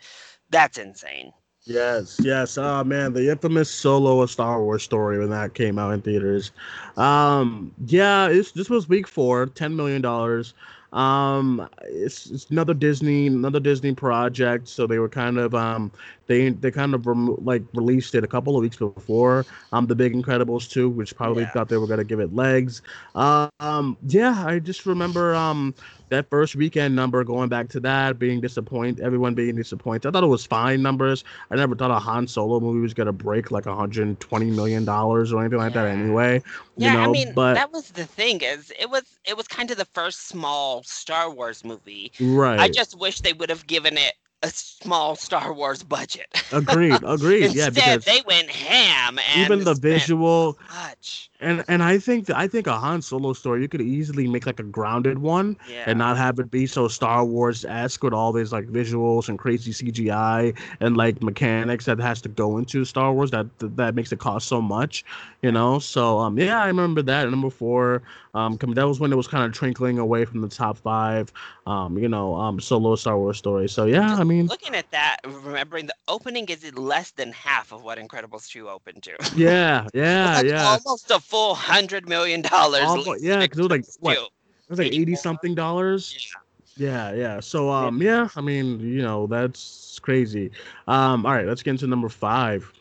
that's 0.50 0.78
insane. 0.78 1.32
Yes, 1.66 2.20
yes. 2.22 2.58
Oh 2.60 2.84
man, 2.84 3.14
the 3.14 3.30
infamous 3.32 3.72
Solo 3.72 4.22
a 4.22 4.28
Star 4.28 4.62
Wars 4.62 4.84
story 4.84 5.18
when 5.18 5.32
that 5.32 5.56
came 5.56 5.80
out 5.80 5.94
in 5.94 6.02
theaters. 6.02 6.52
Um, 6.96 7.74
yeah, 7.88 8.28
it's 8.28 8.52
this 8.52 8.70
was 8.70 8.88
week 8.88 9.08
four, 9.08 9.48
ten 9.48 9.76
million 9.76 10.02
dollars. 10.02 10.54
Um, 10.94 11.68
it's, 11.84 12.30
it's 12.30 12.50
another 12.50 12.74
Disney, 12.74 13.28
another 13.28 13.60
Disney 13.60 13.94
project. 13.94 14.68
So 14.68 14.88
they 14.88 15.00
were 15.00 15.10
kind 15.10 15.38
of 15.38 15.54
um, 15.54 15.92
they 16.28 16.50
they 16.50 16.72
kind 16.72 16.94
of 16.94 17.06
rem- 17.06 17.44
like 17.44 17.64
released 17.74 18.16
it 18.16 18.24
a 18.24 18.28
couple 18.28 18.56
of 18.56 18.62
weeks 18.62 18.78
before 18.78 19.46
um, 19.72 19.88
the 19.88 19.96
Big 19.96 20.14
Incredibles 20.14 20.70
two, 20.70 20.90
which 20.90 21.16
probably 21.16 21.44
yeah. 21.44 21.52
thought 21.52 21.70
they 21.70 21.78
were 21.78 21.88
gonna 21.88 22.04
give 22.04 22.20
it 22.20 22.34
legs. 22.36 22.82
Um, 23.16 23.98
yeah, 24.08 24.44
I 24.46 24.60
just 24.60 24.86
remember 24.86 25.36
um 25.36 25.74
that 26.10 26.30
first 26.30 26.56
weekend 26.56 26.96
number 26.96 27.24
going 27.24 27.50
back 27.50 27.70
to 27.70 27.80
that 27.80 28.20
being 28.20 28.40
disappointed 28.40 29.04
everyone 29.04 29.34
being 29.34 29.56
disappointed 29.56 30.08
i 30.08 30.12
thought 30.12 30.24
it 30.24 30.28
was 30.28 30.46
fine 30.46 30.82
numbers 30.82 31.24
i 31.52 31.56
never 31.56 31.76
thought 31.76 31.92
a 31.92 32.00
han 32.00 32.28
solo 32.28 32.60
movie 32.60 32.80
was 32.80 32.94
going 32.94 33.08
to 33.08 33.14
break 33.14 33.52
like 33.52 33.66
120 33.66 34.52
million 34.52 34.86
dollars 34.86 35.34
or 35.34 35.42
anything 35.42 35.58
like 35.58 35.74
yeah. 35.74 35.84
that 35.84 35.90
anyway 35.90 36.42
yeah 36.78 36.94
know? 36.94 37.02
i 37.04 37.08
mean 37.08 37.34
but 37.34 37.56
that 37.56 37.72
was 37.72 37.90
the 37.92 38.06
thing 38.06 38.42
is 38.42 38.72
it 38.80 38.90
was 38.90 39.04
it 39.26 39.36
was 39.36 39.48
kind 39.48 39.72
of 39.72 39.78
the 39.78 39.86
first 39.86 40.28
small 40.28 40.75
star 40.84 41.30
wars 41.30 41.64
movie 41.64 42.12
right 42.20 42.60
i 42.60 42.68
just 42.68 42.98
wish 42.98 43.22
they 43.22 43.34
would 43.34 43.50
have 43.50 43.66
given 43.68 43.98
it 43.98 44.14
a 44.46 44.50
small 44.50 45.16
Star 45.16 45.54
Wars 45.54 45.82
budget. 45.82 46.28
agreed, 46.52 47.00
agreed. 47.04 47.54
yeah, 47.54 47.70
because 47.70 48.06
they 48.06 48.22
went 48.28 48.50
ham. 48.50 49.20
even 49.36 49.64
the 49.64 49.74
visual, 49.74 50.58
much. 50.70 51.32
and 51.40 51.64
and 51.68 51.82
I 51.82 51.98
think 51.98 52.28
that, 52.28 52.38
I 52.38 52.48
think 52.48 52.68
a 52.68 52.78
Han 52.78 53.02
Solo 53.02 53.34
story 53.34 53.62
you 53.62 53.68
could 53.68 53.82
easily 53.82 54.28
make 54.28 54.46
like 54.46 54.60
a 54.60 54.64
grounded 54.64 55.20
one 55.20 55.58
yeah. 55.68 55.86
and 55.88 55.98
not 55.98 56.18
have 56.18 56.38
it 56.38 56.52
be 56.52 56.68
so 56.68 56.88
Star 56.88 57.26
Wars 57.26 57.66
esque 57.66 58.04
with 58.04 58.14
all 58.14 58.32
these 58.32 58.52
like 58.52 58.68
visuals 58.68 59.30
and 59.30 59.40
crazy 59.40 59.72
CGI 59.72 60.56
and 60.80 60.96
like 60.96 61.24
mechanics 61.24 61.86
that 61.86 62.00
has 62.00 62.22
to 62.22 62.30
go 62.30 62.58
into 62.58 62.86
Star 62.86 63.12
Wars 63.14 63.32
that 63.32 63.48
that 63.60 63.96
makes 63.96 64.12
it 64.12 64.20
cost 64.20 64.48
so 64.48 64.62
much, 64.62 65.04
you 65.42 65.52
know. 65.52 65.80
So 65.80 66.20
um 66.20 66.38
yeah, 66.38 66.62
I 66.62 66.68
remember 66.68 67.02
that. 67.02 67.30
Number 67.30 67.50
four, 67.50 68.04
um, 68.36 68.58
that 68.58 68.88
was 68.88 69.00
when 69.00 69.12
it 69.12 69.16
was 69.16 69.28
kind 69.28 69.46
of 69.46 69.54
trickling 69.54 69.98
away 69.98 70.26
from 70.26 70.42
the 70.42 70.50
top 70.50 70.78
five. 70.78 71.32
Um, 71.66 71.98
you 71.98 72.10
know, 72.10 72.36
um, 72.36 72.60
solo 72.60 72.96
Star 72.96 73.18
Wars 73.18 73.38
story. 73.38 73.70
So 73.70 73.86
yeah, 73.86 74.10
Just 74.10 74.22
I 74.22 74.24
mean, 74.26 74.48
looking 74.48 74.76
at 74.76 74.92
that, 74.92 75.18
remembering 75.26 75.88
the 75.88 75.96
opening 76.08 76.46
is 76.50 76.72
less 76.78 77.12
than 77.12 77.32
half 77.32 77.72
of 77.72 77.84
what 77.84 77.98
Incredibles 77.98 78.48
two 78.48 78.70
opened 78.70 79.04
to. 79.04 79.16
Yeah, 79.36 79.88
yeah, 79.94 80.42
yeah. 80.42 80.78
Almost 80.86 81.12
a 81.12 81.20
full 81.20 81.56
hundred 81.56 82.08
million 82.08 82.42
dollars. 82.42 82.84
Yeah, 83.22 83.40
because 83.40 83.60
it 83.60 83.64
was 83.64 83.72
like 83.72 83.86
what? 84.00 84.18
It 84.18 84.70
was 84.70 84.80
like 84.80 84.94
eighty 84.94 85.16
something 85.16 85.56
dollars. 85.56 86.14
Yeah. 86.14 86.42
Yeah, 86.78 87.14
yeah. 87.14 87.40
So 87.40 87.72
um 87.72 88.02
yeah, 88.02 88.28
I 88.36 88.42
mean, 88.42 88.80
you 88.82 89.02
know, 89.02 89.28
that's 89.28 90.00
crazy. 90.00 90.52
Um 90.88 91.26
all 91.26 91.34
right, 91.34 91.46
let's 91.46 91.64
get 91.64 91.72
into 91.72 91.88
number 91.88 92.10
5. 92.10 92.72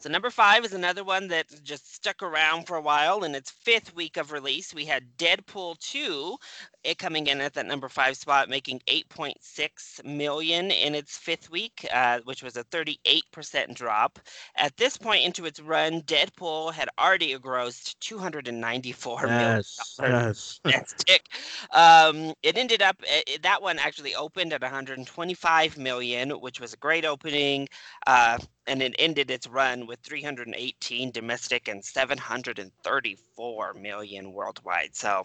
So 0.00 0.08
number 0.08 0.30
five 0.30 0.64
is 0.64 0.72
another 0.72 1.04
one 1.04 1.28
that 1.28 1.46
just 1.62 1.94
stuck 1.94 2.22
around 2.22 2.66
for 2.66 2.76
a 2.76 2.80
while. 2.80 3.22
In 3.22 3.34
its 3.34 3.50
fifth 3.50 3.94
week 3.94 4.16
of 4.16 4.32
release, 4.32 4.72
we 4.72 4.86
had 4.86 5.18
Deadpool 5.18 5.78
2, 5.78 6.38
it 6.84 6.98
coming 6.98 7.26
in 7.26 7.40
at 7.40 7.54
that 7.54 7.66
number 7.66 7.88
five 7.88 8.16
spot, 8.16 8.48
making 8.48 8.80
8.6 8.86 10.04
million 10.04 10.70
in 10.70 10.94
its 10.94 11.16
fifth 11.16 11.50
week, 11.50 11.86
uh, 11.92 12.20
which 12.24 12.42
was 12.42 12.56
a 12.56 12.64
38% 12.64 13.74
drop. 13.74 14.18
At 14.56 14.76
this 14.76 14.96
point 14.96 15.24
into 15.24 15.44
its 15.44 15.60
run, 15.60 16.02
Deadpool 16.02 16.72
had 16.72 16.88
already 16.98 17.36
grossed 17.36 17.98
294 18.00 19.20
yes, 19.26 19.28
million. 19.28 19.62
Yes. 19.98 20.60
Fantastic. 20.62 21.26
um, 21.72 22.32
it 22.42 22.56
ended 22.56 22.82
up 22.82 22.96
it, 23.02 23.42
that 23.42 23.60
one 23.60 23.78
actually 23.78 24.14
opened 24.14 24.52
at 24.52 24.62
125 24.62 25.78
million, 25.78 26.30
which 26.30 26.60
was 26.60 26.72
a 26.72 26.78
great 26.78 27.04
opening. 27.04 27.68
Uh, 28.06 28.38
and 28.66 28.82
it 28.82 28.94
ended 28.98 29.30
its 29.30 29.48
run 29.48 29.86
with 29.86 29.98
318 30.00 31.10
domestic 31.10 31.66
and 31.66 31.84
734 31.84 33.74
million 33.74 34.32
worldwide. 34.32 34.94
So 34.94 35.24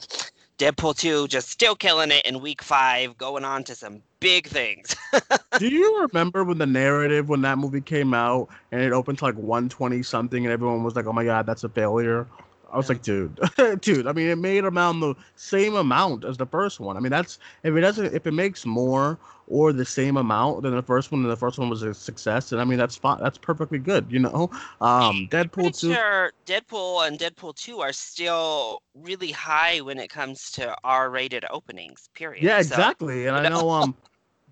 Deadpool 0.57 0.97
2 0.97 1.27
just 1.27 1.49
still 1.49 1.75
killing 1.75 2.11
it 2.11 2.25
in 2.25 2.39
week 2.39 2.61
five, 2.61 3.17
going 3.17 3.43
on 3.43 3.63
to 3.65 3.75
some 3.75 4.01
big 4.21 4.47
things. 4.47 4.95
Do 5.59 5.67
you 5.67 6.01
remember 6.01 6.43
when 6.43 6.57
the 6.57 6.65
narrative, 6.65 7.27
when 7.27 7.41
that 7.41 7.57
movie 7.57 7.81
came 7.81 8.13
out 8.13 8.47
and 8.71 8.81
it 8.81 8.93
opened 8.93 9.17
to 9.19 9.25
like 9.25 9.35
120 9.35 10.01
something 10.03 10.45
and 10.45 10.51
everyone 10.51 10.83
was 10.83 10.95
like, 10.95 11.07
oh 11.07 11.13
my 11.13 11.25
God, 11.25 11.45
that's 11.45 11.63
a 11.63 11.69
failure? 11.69 12.27
I 12.71 12.77
was 12.77 12.89
like, 12.89 13.01
dude, 13.01 13.39
dude. 13.81 14.07
I 14.07 14.13
mean, 14.13 14.27
it 14.27 14.37
made 14.37 14.63
around 14.63 14.99
the 14.99 15.15
same 15.35 15.75
amount 15.75 16.25
as 16.25 16.37
the 16.37 16.45
first 16.45 16.79
one. 16.79 16.97
I 16.97 16.99
mean, 16.99 17.11
that's 17.11 17.37
if 17.63 17.75
it 17.75 17.81
doesn't, 17.81 18.13
if 18.13 18.25
it 18.25 18.33
makes 18.33 18.65
more 18.65 19.17
or 19.47 19.73
the 19.73 19.85
same 19.85 20.17
amount 20.17 20.63
than 20.63 20.75
the 20.75 20.81
first 20.81 21.11
one, 21.11 21.21
and 21.21 21.29
the 21.29 21.35
first 21.35 21.57
one 21.57 21.69
was 21.69 21.81
a 21.83 21.93
success, 21.93 22.51
and 22.51 22.59
I 22.59 22.63
mean, 22.63 22.77
that's 22.77 22.95
fine. 22.95 23.19
That's 23.21 23.37
perfectly 23.37 23.79
good, 23.79 24.05
you 24.09 24.19
know. 24.19 24.49
Um, 24.81 25.27
Deadpool 25.31 25.79
two, 25.79 25.93
sure 25.93 26.31
Deadpool 26.45 27.07
and 27.07 27.19
Deadpool 27.19 27.55
two 27.55 27.79
are 27.79 27.93
still 27.93 28.81
really 28.95 29.31
high 29.31 29.81
when 29.81 29.99
it 29.99 30.09
comes 30.09 30.51
to 30.51 30.75
R-rated 30.83 31.45
openings. 31.51 32.09
Period. 32.13 32.43
Yeah, 32.43 32.59
exactly. 32.59 33.23
So, 33.23 33.35
and 33.35 33.47
I 33.47 33.49
know, 33.49 33.69
um. 33.69 33.95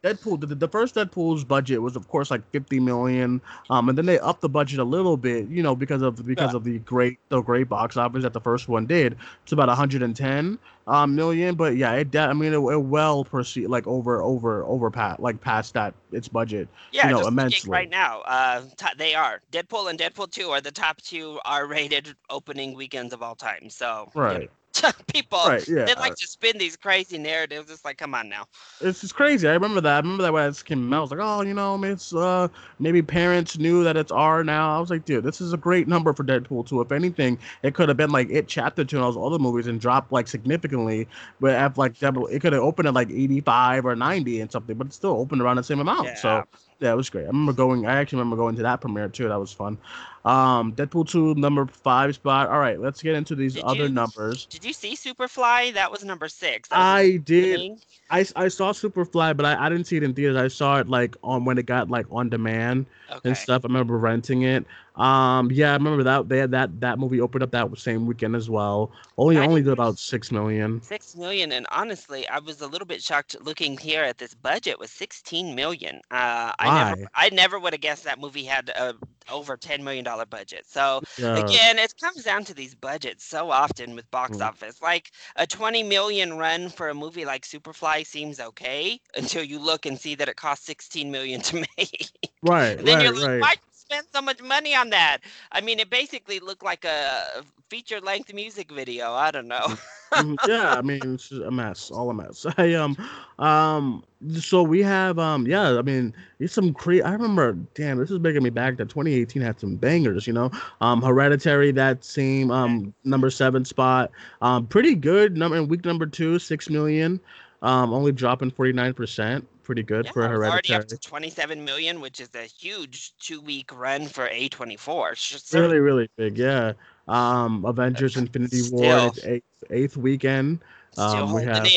Deadpool, 0.03 0.41
the, 0.41 0.47
the 0.47 0.67
first 0.67 0.95
Deadpool's 0.95 1.45
budget 1.45 1.81
was 1.81 1.95
of 1.95 2.09
course 2.09 2.29
like 2.29 2.41
50 2.51 2.81
million, 2.81 3.41
um, 3.69 3.87
and 3.87 3.97
then 3.97 4.05
they 4.05 4.19
upped 4.19 4.41
the 4.41 4.49
budget 4.49 4.79
a 4.79 4.83
little 4.83 5.15
bit, 5.15 5.47
you 5.47 5.63
know, 5.63 5.75
because 5.75 6.01
of 6.01 6.25
because 6.25 6.51
yeah. 6.51 6.57
of 6.57 6.65
the 6.65 6.79
great 6.79 7.19
the 7.29 7.41
great 7.41 7.69
box 7.69 7.95
office 7.95 8.23
that 8.23 8.33
the 8.33 8.41
first 8.41 8.67
one 8.67 8.85
did. 8.85 9.15
It's 9.43 9.53
about 9.53 9.69
110 9.69 10.59
um, 10.87 11.15
million, 11.15 11.55
but 11.55 11.77
yeah, 11.77 11.93
it 11.93 12.13
I 12.15 12.33
mean 12.33 12.51
it, 12.51 12.57
it 12.57 12.81
well 12.81 13.23
proceed 13.23 13.67
like 13.67 13.87
over 13.87 14.21
over 14.21 14.65
over 14.65 14.91
pat 14.91 15.21
like 15.21 15.39
past 15.39 15.73
that 15.75 15.93
its 16.11 16.27
budget. 16.27 16.67
Yeah, 16.91 17.07
you 17.07 17.13
know, 17.13 17.27
immensely. 17.27 17.71
right 17.71 17.89
now, 17.89 18.21
uh, 18.25 18.63
t- 18.75 18.87
they 18.97 19.15
are 19.15 19.39
Deadpool 19.53 19.89
and 19.89 19.97
Deadpool 19.97 20.31
2 20.31 20.49
are 20.49 20.59
the 20.59 20.71
top 20.71 21.01
two 21.01 21.39
R-rated 21.45 22.13
opening 22.29 22.75
weekends 22.75 23.13
of 23.13 23.23
all 23.23 23.35
time. 23.35 23.69
So 23.69 24.11
right. 24.13 24.33
You 24.33 24.39
know 24.47 24.51
people 25.13 25.39
right, 25.45 25.67
yeah. 25.67 25.85
they 25.85 25.95
like 25.95 26.15
to 26.15 26.27
spin 26.27 26.57
these 26.57 26.75
crazy 26.75 27.17
narratives. 27.17 27.71
It's 27.71 27.85
like, 27.85 27.97
come 27.97 28.15
on 28.15 28.29
now. 28.29 28.45
It's 28.81 29.01
just 29.01 29.15
crazy. 29.15 29.47
I 29.47 29.53
remember 29.53 29.81
that. 29.81 29.95
I 29.95 29.99
remember 29.99 30.23
that 30.23 30.33
when 30.33 30.49
it 30.49 30.63
came 30.65 30.91
out. 30.93 30.97
I 30.97 31.01
was 31.01 31.11
like, 31.11 31.19
oh, 31.21 31.41
you 31.41 31.53
know, 31.53 31.81
it's 31.83 32.13
uh 32.13 32.47
maybe 32.79 33.01
parents 33.01 33.57
knew 33.57 33.83
that 33.83 33.97
it's 33.97 34.11
R 34.11 34.43
now. 34.43 34.75
I 34.75 34.79
was 34.79 34.89
like, 34.89 35.05
dude, 35.05 35.23
this 35.23 35.41
is 35.41 35.53
a 35.53 35.57
great 35.57 35.87
number 35.87 36.13
for 36.13 36.23
Deadpool 36.23 36.67
2. 36.67 36.81
If 36.81 36.91
anything, 36.91 37.37
it 37.61 37.73
could 37.73 37.89
have 37.89 37.97
been 37.97 38.11
like 38.11 38.29
it 38.29 38.47
chapter 38.47 38.83
two 38.83 38.97
and 38.97 39.05
all 39.05 39.11
those 39.11 39.25
other 39.25 39.39
movies 39.39 39.67
and 39.67 39.79
dropped 39.79 40.11
like 40.11 40.27
significantly. 40.27 41.07
But 41.39 41.53
at 41.53 41.77
like 41.77 42.01
it 42.01 42.41
could 42.41 42.53
have 42.53 42.63
opened 42.63 42.87
at 42.87 42.93
like 42.93 43.09
85 43.09 43.85
or 43.85 43.95
90 43.95 44.41
and 44.41 44.51
something, 44.51 44.77
but 44.77 44.87
it 44.87 44.93
still 44.93 45.11
opened 45.11 45.41
around 45.41 45.57
the 45.57 45.63
same 45.63 45.79
amount. 45.79 46.05
Yeah. 46.05 46.15
So 46.15 46.43
yeah, 46.79 46.91
it 46.91 46.95
was 46.97 47.09
great. 47.09 47.23
I 47.23 47.27
remember 47.27 47.53
going. 47.53 47.85
I 47.85 47.95
actually 47.95 48.19
remember 48.19 48.35
going 48.35 48.55
to 48.57 48.63
that 48.63 48.81
premiere 48.81 49.07
too. 49.07 49.29
That 49.29 49.39
was 49.39 49.53
fun. 49.53 49.77
Um, 50.25 50.71
Deadpool 50.73 51.07
two 51.07 51.35
number 51.35 51.65
five 51.65 52.15
spot. 52.15 52.49
All 52.49 52.59
right, 52.59 52.79
let's 52.79 53.01
get 53.01 53.15
into 53.15 53.35
these 53.35 53.55
did 53.55 53.63
other 53.63 53.83
you, 53.83 53.89
numbers. 53.89 54.45
Did 54.45 54.63
you 54.63 54.71
see 54.71 54.95
Superfly? 54.95 55.73
That 55.73 55.91
was 55.91 56.05
number 56.05 56.29
six. 56.29 56.69
I 56.71 57.17
did. 57.25 57.83
I, 58.09 58.25
I 58.35 58.47
saw 58.47 58.71
Superfly, 58.71 59.35
but 59.35 59.45
I, 59.45 59.65
I 59.65 59.69
didn't 59.69 59.87
see 59.87 59.97
it 59.97 60.03
in 60.03 60.13
theaters. 60.13 60.37
I 60.37 60.47
saw 60.47 60.79
it 60.79 60.87
like 60.87 61.17
on 61.23 61.43
when 61.43 61.57
it 61.57 61.65
got 61.65 61.89
like 61.89 62.05
on 62.09 62.29
demand 62.29 62.85
okay. 63.11 63.29
and 63.29 63.37
stuff. 63.37 63.65
I 63.65 63.67
remember 63.67 63.97
renting 63.97 64.43
it. 64.43 64.65
Um, 64.95 65.49
yeah, 65.51 65.71
I 65.71 65.73
remember 65.73 66.03
that 66.03 66.29
they 66.29 66.37
had 66.37 66.51
that 66.51 66.79
that 66.79 66.99
movie 66.99 67.19
opened 67.19 67.43
up 67.43 67.51
that 67.51 67.75
same 67.79 68.05
weekend 68.05 68.35
as 68.35 68.47
well. 68.47 68.91
Only 69.17 69.37
I 69.39 69.45
only 69.45 69.63
did 69.63 69.73
about 69.73 69.97
six 69.97 70.31
million. 70.31 70.81
Six 70.83 71.15
million, 71.15 71.51
and 71.51 71.65
honestly, 71.71 72.27
I 72.27 72.37
was 72.37 72.61
a 72.61 72.67
little 72.67 72.85
bit 72.85 73.01
shocked 73.01 73.35
looking 73.41 73.75
here 73.75 74.03
at 74.03 74.19
this 74.19 74.35
budget 74.35 74.79
was 74.79 74.91
sixteen 74.91 75.55
million. 75.55 75.95
Uh, 76.11 76.53
I 76.59 76.95
never 76.95 77.07
I 77.15 77.29
never 77.29 77.59
would 77.59 77.73
have 77.73 77.81
guessed 77.81 78.03
that 78.03 78.19
movie 78.19 78.43
had 78.43 78.69
a 78.69 78.93
over 79.31 79.57
ten 79.57 79.83
million 79.83 80.05
dollar 80.05 80.12
budget. 80.25 80.65
So 80.67 81.01
yeah. 81.17 81.37
again, 81.37 81.79
it 81.79 81.93
comes 81.99 82.23
down 82.23 82.43
to 82.45 82.53
these 82.53 82.75
budgets 82.75 83.25
so 83.25 83.51
often 83.51 83.95
with 83.95 84.09
box 84.11 84.37
mm. 84.37 84.45
office. 84.45 84.81
Like 84.81 85.11
a 85.35 85.45
twenty 85.45 85.83
million 85.83 86.37
run 86.37 86.69
for 86.69 86.89
a 86.89 86.93
movie 86.93 87.25
like 87.25 87.43
Superfly 87.43 88.05
seems 88.05 88.39
okay 88.39 88.99
until 89.17 89.43
you 89.43 89.59
look 89.59 89.85
and 89.85 89.99
see 89.99 90.15
that 90.15 90.29
it 90.29 90.35
cost 90.35 90.65
sixteen 90.65 91.11
million 91.11 91.41
to 91.41 91.55
make. 91.77 92.09
Right. 92.41 92.77
then 92.77 92.97
right, 92.97 93.03
you're 93.03 93.15
like, 93.15 93.27
right. 93.27 93.41
why 93.41 93.55
spend 93.93 94.07
so 94.13 94.21
much 94.21 94.41
money 94.41 94.75
on 94.75 94.89
that? 94.89 95.19
I 95.51 95.61
mean, 95.61 95.79
it 95.79 95.89
basically 95.89 96.39
looked 96.39 96.63
like 96.63 96.85
a 96.85 97.43
feature 97.69 98.01
length 98.01 98.33
music 98.33 98.71
video. 98.71 99.11
I 99.13 99.31
don't 99.31 99.47
know. 99.47 99.67
Mm, 100.13 100.37
yeah, 100.47 100.75
I 100.77 100.81
mean, 100.81 101.15
it's 101.15 101.31
a 101.31 101.49
mess, 101.49 101.89
all 101.89 102.09
a 102.09 102.13
mess. 102.13 102.45
I 102.57 102.73
um, 102.73 102.95
um, 103.39 104.03
so 104.39 104.61
we 104.61 104.81
have 104.83 105.17
um, 105.17 105.47
yeah, 105.47 105.77
I 105.77 105.81
mean, 105.81 106.13
it's 106.39 106.53
some 106.53 106.73
crazy. 106.73 107.01
I 107.01 107.13
remember, 107.13 107.53
damn, 107.73 107.97
this 107.97 108.11
is 108.11 108.19
making 108.19 108.43
me 108.43 108.51
back 108.51 108.77
that 108.77 108.89
2018 108.89 109.41
had 109.41 109.59
some 109.59 109.75
bangers. 109.75 110.27
You 110.27 110.33
know, 110.33 110.51
um, 110.81 111.01
Hereditary, 111.01 111.71
that 111.71 112.03
same 112.03 112.51
um 112.51 112.93
number 113.03 113.31
seven 113.31 113.65
spot, 113.65 114.11
um, 114.41 114.67
pretty 114.67 114.95
good 114.95 115.35
number 115.35 115.57
in 115.57 115.67
week 115.67 115.83
number 115.83 116.05
two, 116.05 116.37
six 116.37 116.69
million, 116.69 117.19
um, 117.63 117.93
only 117.93 118.11
dropping 118.11 118.51
49 118.51 118.93
percent 118.93 119.47
pretty 119.63 119.83
good 119.83 120.05
yeah, 120.05 120.11
for 120.11 120.27
Hereditary. 120.27 120.51
Already 120.51 120.73
up 120.73 120.87
to 120.89 120.97
27 120.97 121.63
million, 121.63 122.01
which 122.01 122.19
is 122.19 122.29
a 122.35 122.43
huge 122.43 123.13
two 123.19 123.41
week 123.41 123.71
run 123.73 124.05
for 124.07 124.27
A24. 124.27 125.11
It's 125.11 125.53
really, 125.53 125.79
really 125.79 126.09
big. 126.17 126.37
Yeah. 126.37 126.73
Um, 127.07 127.65
Avengers 127.65 128.17
Infinity 128.17 128.59
Still. 128.59 128.79
War, 128.79 129.11
eighth, 129.23 129.63
eighth 129.71 129.97
weekend. 129.97 130.59
Um, 130.95 131.33
we 131.33 131.43
have, 131.43 131.67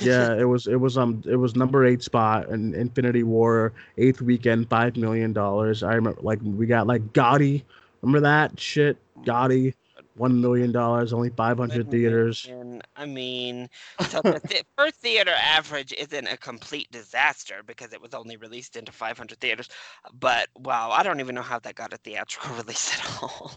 yeah, 0.00 0.34
it 0.38 0.48
was 0.48 0.66
it 0.66 0.74
was 0.74 0.98
um 0.98 1.22
it 1.24 1.36
was 1.36 1.54
number 1.54 1.86
eight 1.86 2.02
spot 2.02 2.48
in 2.48 2.74
Infinity 2.74 3.22
War 3.22 3.72
eighth 3.98 4.20
weekend 4.20 4.68
five 4.68 4.96
million 4.96 5.32
dollars. 5.32 5.84
I 5.84 5.94
remember 5.94 6.20
like 6.22 6.40
we 6.42 6.66
got 6.66 6.88
like 6.88 7.02
Gotti, 7.12 7.62
remember 8.02 8.20
that 8.20 8.58
shit 8.58 8.96
Gotti 9.22 9.74
one 10.18 10.40
million 10.40 10.72
dollars, 10.72 11.12
only 11.12 11.30
five 11.30 11.58
hundred 11.58 11.90
theaters. 11.90 12.48
I 12.96 13.06
mean, 13.06 13.68
so 14.08 14.20
the 14.22 14.40
th- 14.40 14.64
first 14.76 14.96
theater 15.00 15.32
average 15.40 15.92
isn't 15.96 16.26
a 16.26 16.36
complete 16.36 16.90
disaster 16.90 17.62
because 17.64 17.92
it 17.92 18.00
was 18.00 18.14
only 18.14 18.36
released 18.36 18.76
into 18.76 18.92
five 18.92 19.16
hundred 19.18 19.40
theaters. 19.40 19.68
But 20.12 20.48
wow, 20.56 20.90
I 20.90 21.02
don't 21.02 21.20
even 21.20 21.34
know 21.34 21.42
how 21.42 21.58
that 21.60 21.74
got 21.74 21.92
a 21.92 21.98
theatrical 21.98 22.56
release 22.56 22.98
at 22.98 23.22
all. 23.22 23.52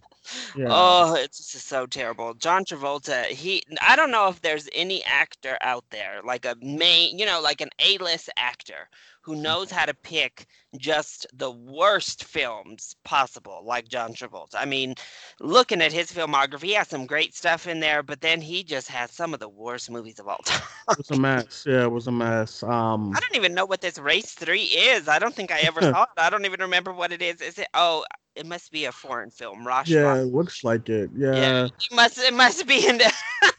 Yeah. 0.55 0.67
Oh, 0.69 1.15
it's 1.15 1.51
just 1.51 1.67
so 1.67 1.85
terrible. 1.85 2.33
John 2.35 2.65
Travolta, 2.65 3.25
he 3.25 3.63
I 3.81 3.95
don't 3.95 4.11
know 4.11 4.27
if 4.27 4.41
there's 4.41 4.69
any 4.73 5.03
actor 5.05 5.57
out 5.61 5.85
there 5.89 6.21
like 6.23 6.45
a 6.45 6.55
main, 6.61 7.17
you 7.17 7.25
know, 7.25 7.41
like 7.41 7.61
an 7.61 7.69
A-list 7.79 8.29
actor 8.37 8.89
who 9.21 9.35
knows 9.35 9.71
how 9.71 9.85
to 9.85 9.93
pick 9.93 10.47
just 10.77 11.27
the 11.33 11.51
worst 11.51 12.23
films 12.23 12.95
possible, 13.03 13.61
like 13.63 13.87
John 13.87 14.13
Travolta. 14.13 14.55
I 14.55 14.65
mean, 14.65 14.95
looking 15.39 15.81
at 15.81 15.93
his 15.93 16.11
filmography, 16.11 16.63
he 16.63 16.73
has 16.73 16.87
some 16.87 17.05
great 17.05 17.35
stuff 17.35 17.67
in 17.67 17.79
there, 17.79 18.03
but 18.03 18.21
then 18.21 18.41
he 18.41 18.63
just 18.63 18.87
has 18.87 19.11
some 19.11 19.33
of 19.33 19.39
the 19.39 19.49
worst 19.49 19.91
movies 19.91 20.19
of 20.19 20.27
all 20.27 20.37
time. 20.45 20.61
it 20.89 20.97
was 20.97 21.11
a 21.11 21.19
mess. 21.19 21.65
Yeah, 21.67 21.83
it 21.83 21.91
was 21.91 22.07
a 22.07 22.11
mess. 22.11 22.63
Um, 22.63 23.13
I 23.15 23.19
don't 23.19 23.35
even 23.35 23.53
know 23.53 23.65
what 23.65 23.81
this 23.81 23.99
Race 23.99 24.31
Three 24.31 24.63
is. 24.63 25.07
I 25.07 25.19
don't 25.19 25.35
think 25.35 25.51
I 25.51 25.59
ever 25.59 25.81
saw 25.81 26.03
it. 26.03 26.09
I 26.17 26.29
don't 26.29 26.45
even 26.45 26.61
remember 26.61 26.93
what 26.93 27.11
it 27.11 27.21
is. 27.21 27.41
Is 27.41 27.59
it? 27.59 27.67
Oh, 27.73 28.03
it 28.35 28.45
must 28.45 28.71
be 28.71 28.85
a 28.85 28.91
foreign 28.91 29.29
film. 29.29 29.67
Rosh. 29.67 29.89
Yeah, 29.89 30.15
it 30.15 30.33
looks 30.33 30.63
like 30.63 30.89
it. 30.89 31.09
Yeah. 31.15 31.35
yeah 31.35 31.65
it 31.65 31.71
must. 31.91 32.17
It 32.17 32.33
must 32.33 32.65
be 32.65 32.87
in 32.87 32.97
the. 32.97 33.13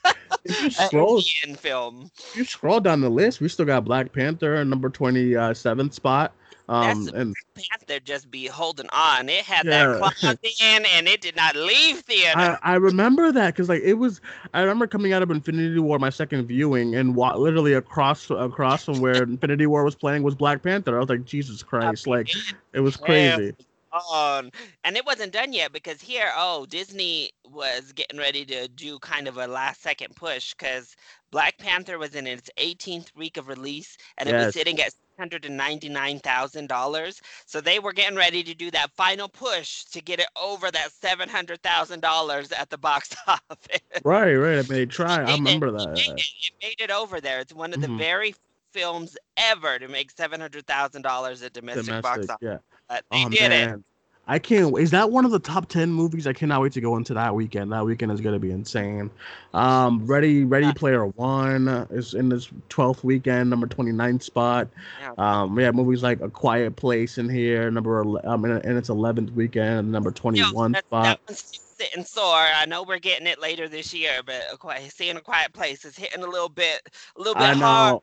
if 0.44 0.62
you 0.62 0.70
scroll, 0.86 1.22
film. 1.56 2.10
You 2.34 2.44
scroll 2.44 2.80
down 2.80 3.00
the 3.00 3.10
list, 3.10 3.40
we 3.40 3.48
still 3.48 3.66
got 3.66 3.84
Black 3.84 4.12
Panther, 4.12 4.64
number 4.64 4.88
twenty 4.88 5.34
seventh 5.54 5.94
spot. 5.94 6.32
Um, 6.68 7.04
That's 7.04 7.16
and 7.16 7.34
Panther 7.54 8.00
just 8.00 8.30
be 8.30 8.46
holding 8.46 8.88
on. 8.92 9.28
It 9.28 9.44
had 9.44 9.66
yeah. 9.66 9.88
that 9.88 9.98
clock 9.98 10.14
in, 10.62 10.86
and 10.94 11.08
it 11.08 11.20
did 11.20 11.36
not 11.36 11.56
leave 11.56 11.98
theater. 11.98 12.38
I, 12.38 12.58
I 12.62 12.74
remember 12.76 13.32
that 13.32 13.54
because 13.54 13.68
like 13.68 13.82
it 13.82 13.94
was. 13.94 14.20
I 14.54 14.60
remember 14.60 14.86
coming 14.86 15.12
out 15.12 15.22
of 15.22 15.30
Infinity 15.30 15.78
War, 15.80 15.98
my 15.98 16.10
second 16.10 16.46
viewing, 16.46 16.94
and 16.94 17.14
wa- 17.14 17.34
literally 17.34 17.74
across 17.74 18.30
across 18.30 18.84
from 18.84 19.00
where 19.00 19.22
Infinity 19.22 19.66
War 19.66 19.84
was 19.84 19.94
playing 19.94 20.22
was 20.22 20.34
Black 20.34 20.62
Panther. 20.62 20.96
I 20.96 21.00
was 21.00 21.08
like, 21.08 21.24
Jesus 21.24 21.62
Christ! 21.62 22.06
Like 22.06 22.30
it 22.72 22.80
was 22.80 22.96
crazy. 22.96 23.54
On. 23.92 24.50
And 24.84 24.96
it 24.96 25.06
wasn't 25.06 25.32
done 25.32 25.52
yet 25.52 25.72
because 25.72 26.00
here, 26.00 26.30
oh, 26.36 26.66
Disney 26.66 27.30
was 27.50 27.92
getting 27.92 28.18
ready 28.18 28.44
to 28.46 28.68
do 28.68 28.98
kind 28.98 29.28
of 29.28 29.36
a 29.36 29.46
last 29.46 29.82
second 29.82 30.16
push 30.16 30.54
because 30.54 30.96
Black 31.30 31.58
Panther 31.58 31.98
was 31.98 32.14
in 32.14 32.26
its 32.26 32.50
18th 32.58 33.14
week 33.16 33.36
of 33.36 33.48
release 33.48 33.96
and 34.18 34.28
yes. 34.28 34.42
it 34.42 34.46
was 34.46 34.54
sitting 34.54 34.80
at 34.80 34.92
$699,000. 35.18 37.20
So 37.46 37.60
they 37.60 37.78
were 37.78 37.92
getting 37.92 38.16
ready 38.16 38.42
to 38.42 38.54
do 38.54 38.70
that 38.70 38.90
final 38.92 39.28
push 39.28 39.84
to 39.84 40.00
get 40.00 40.20
it 40.20 40.26
over 40.40 40.70
that 40.70 40.90
$700,000 41.02 42.52
at 42.58 42.70
the 42.70 42.78
box 42.78 43.14
office. 43.26 43.80
Right, 44.04 44.34
right. 44.34 44.58
I 44.58 44.72
mean, 44.72 44.88
tried. 44.88 45.28
I 45.28 45.34
remember 45.34 45.68
it, 45.68 45.72
that. 45.72 45.82
It 45.82 46.08
made, 46.08 46.18
it, 46.18 46.20
it 46.20 46.52
made, 46.62 46.80
it, 46.80 46.90
over 46.90 47.20
there. 47.20 47.40
It's 47.40 47.54
one 47.54 47.74
of 47.74 47.80
the 47.80 47.86
mm-hmm. 47.86 47.98
very 47.98 48.34
films 48.72 49.16
ever 49.36 49.78
to 49.78 49.88
make 49.88 50.14
$700,000 50.14 51.44
at 51.44 51.52
domestic, 51.52 51.84
domestic 51.84 52.02
box 52.02 52.28
office. 52.28 52.38
Yeah. 52.40 52.58
But 52.92 53.04
they 53.10 53.24
oh, 53.24 53.28
did 53.30 53.48
man. 53.48 53.68
it. 53.70 53.84
I 54.28 54.38
can't. 54.38 54.78
Is 54.78 54.90
that 54.90 55.10
one 55.10 55.24
of 55.24 55.30
the 55.30 55.38
top 55.38 55.68
ten 55.68 55.90
movies? 55.90 56.26
I 56.26 56.34
cannot 56.34 56.60
wait 56.60 56.72
to 56.72 56.80
go 56.80 56.96
into 56.96 57.14
that 57.14 57.34
weekend. 57.34 57.72
That 57.72 57.84
weekend 57.86 58.12
is 58.12 58.20
going 58.20 58.34
to 58.34 58.38
be 58.38 58.50
insane. 58.50 59.10
Um, 59.54 60.06
Ready 60.06 60.44
Ready 60.44 60.72
Player 60.74 61.06
One 61.06 61.68
is 61.90 62.12
in 62.12 62.28
this 62.28 62.50
twelfth 62.68 63.02
weekend, 63.02 63.48
number 63.50 63.66
29th 63.66 64.22
spot. 64.22 64.68
Um, 65.16 65.56
we 65.56 65.62
have 65.62 65.74
movies 65.74 66.02
like 66.02 66.20
A 66.20 66.28
Quiet 66.28 66.76
Place 66.76 67.16
in 67.16 67.28
here, 67.30 67.70
number 67.70 68.04
um, 68.26 68.44
in 68.44 68.76
its 68.76 68.90
eleventh 68.90 69.32
weekend, 69.32 69.90
number 69.90 70.10
twenty 70.10 70.42
one 70.42 70.74
spot 70.74 71.18
sitting 71.82 72.04
sore. 72.04 72.24
I 72.24 72.66
know 72.66 72.82
we're 72.82 72.98
getting 72.98 73.26
it 73.26 73.40
later 73.40 73.68
this 73.68 73.92
year, 73.92 74.20
but 74.24 74.42
a 74.52 74.56
quiet, 74.56 74.92
seeing 74.92 75.16
a 75.16 75.20
quiet 75.20 75.52
place 75.52 75.84
is 75.84 75.96
hitting 75.96 76.22
a 76.22 76.26
little 76.26 76.48
bit, 76.48 76.80
a 77.16 77.18
little 77.18 77.34
bit 77.34 77.42
I 77.42 77.54
know. 77.54 78.02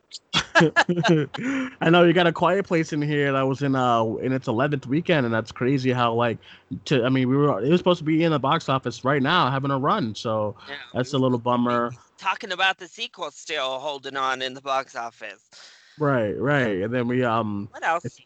I 1.80 1.90
know 1.90 2.04
you 2.04 2.12
got 2.12 2.26
a 2.26 2.32
quiet 2.32 2.66
place 2.66 2.92
in 2.92 3.00
here 3.02 3.32
that 3.32 3.42
was 3.42 3.62
in 3.62 3.74
uh 3.74 4.04
in 4.16 4.32
its 4.32 4.48
eleventh 4.48 4.86
weekend, 4.86 5.26
and 5.26 5.34
that's 5.34 5.52
crazy 5.52 5.92
how 5.92 6.12
like 6.12 6.38
to 6.86 7.04
I 7.04 7.08
mean 7.08 7.28
we 7.28 7.36
were 7.36 7.62
it 7.62 7.70
was 7.70 7.80
supposed 7.80 7.98
to 7.98 8.04
be 8.04 8.22
in 8.24 8.32
the 8.32 8.38
box 8.38 8.68
office 8.68 9.04
right 9.04 9.22
now 9.22 9.50
having 9.50 9.70
a 9.70 9.78
run, 9.78 10.14
so 10.14 10.56
yeah, 10.68 10.74
that's 10.94 11.12
a 11.12 11.18
little 11.18 11.38
bummer. 11.38 11.92
Talking 12.18 12.52
about 12.52 12.78
the 12.78 12.86
sequel 12.88 13.30
still 13.30 13.78
holding 13.78 14.16
on 14.16 14.42
in 14.42 14.54
the 14.54 14.60
box 14.60 14.94
office. 14.94 15.50
Right, 15.98 16.38
right, 16.38 16.82
and 16.82 16.92
then 16.92 17.08
we 17.08 17.24
um. 17.24 17.68
What 17.70 17.84
else? 17.84 18.20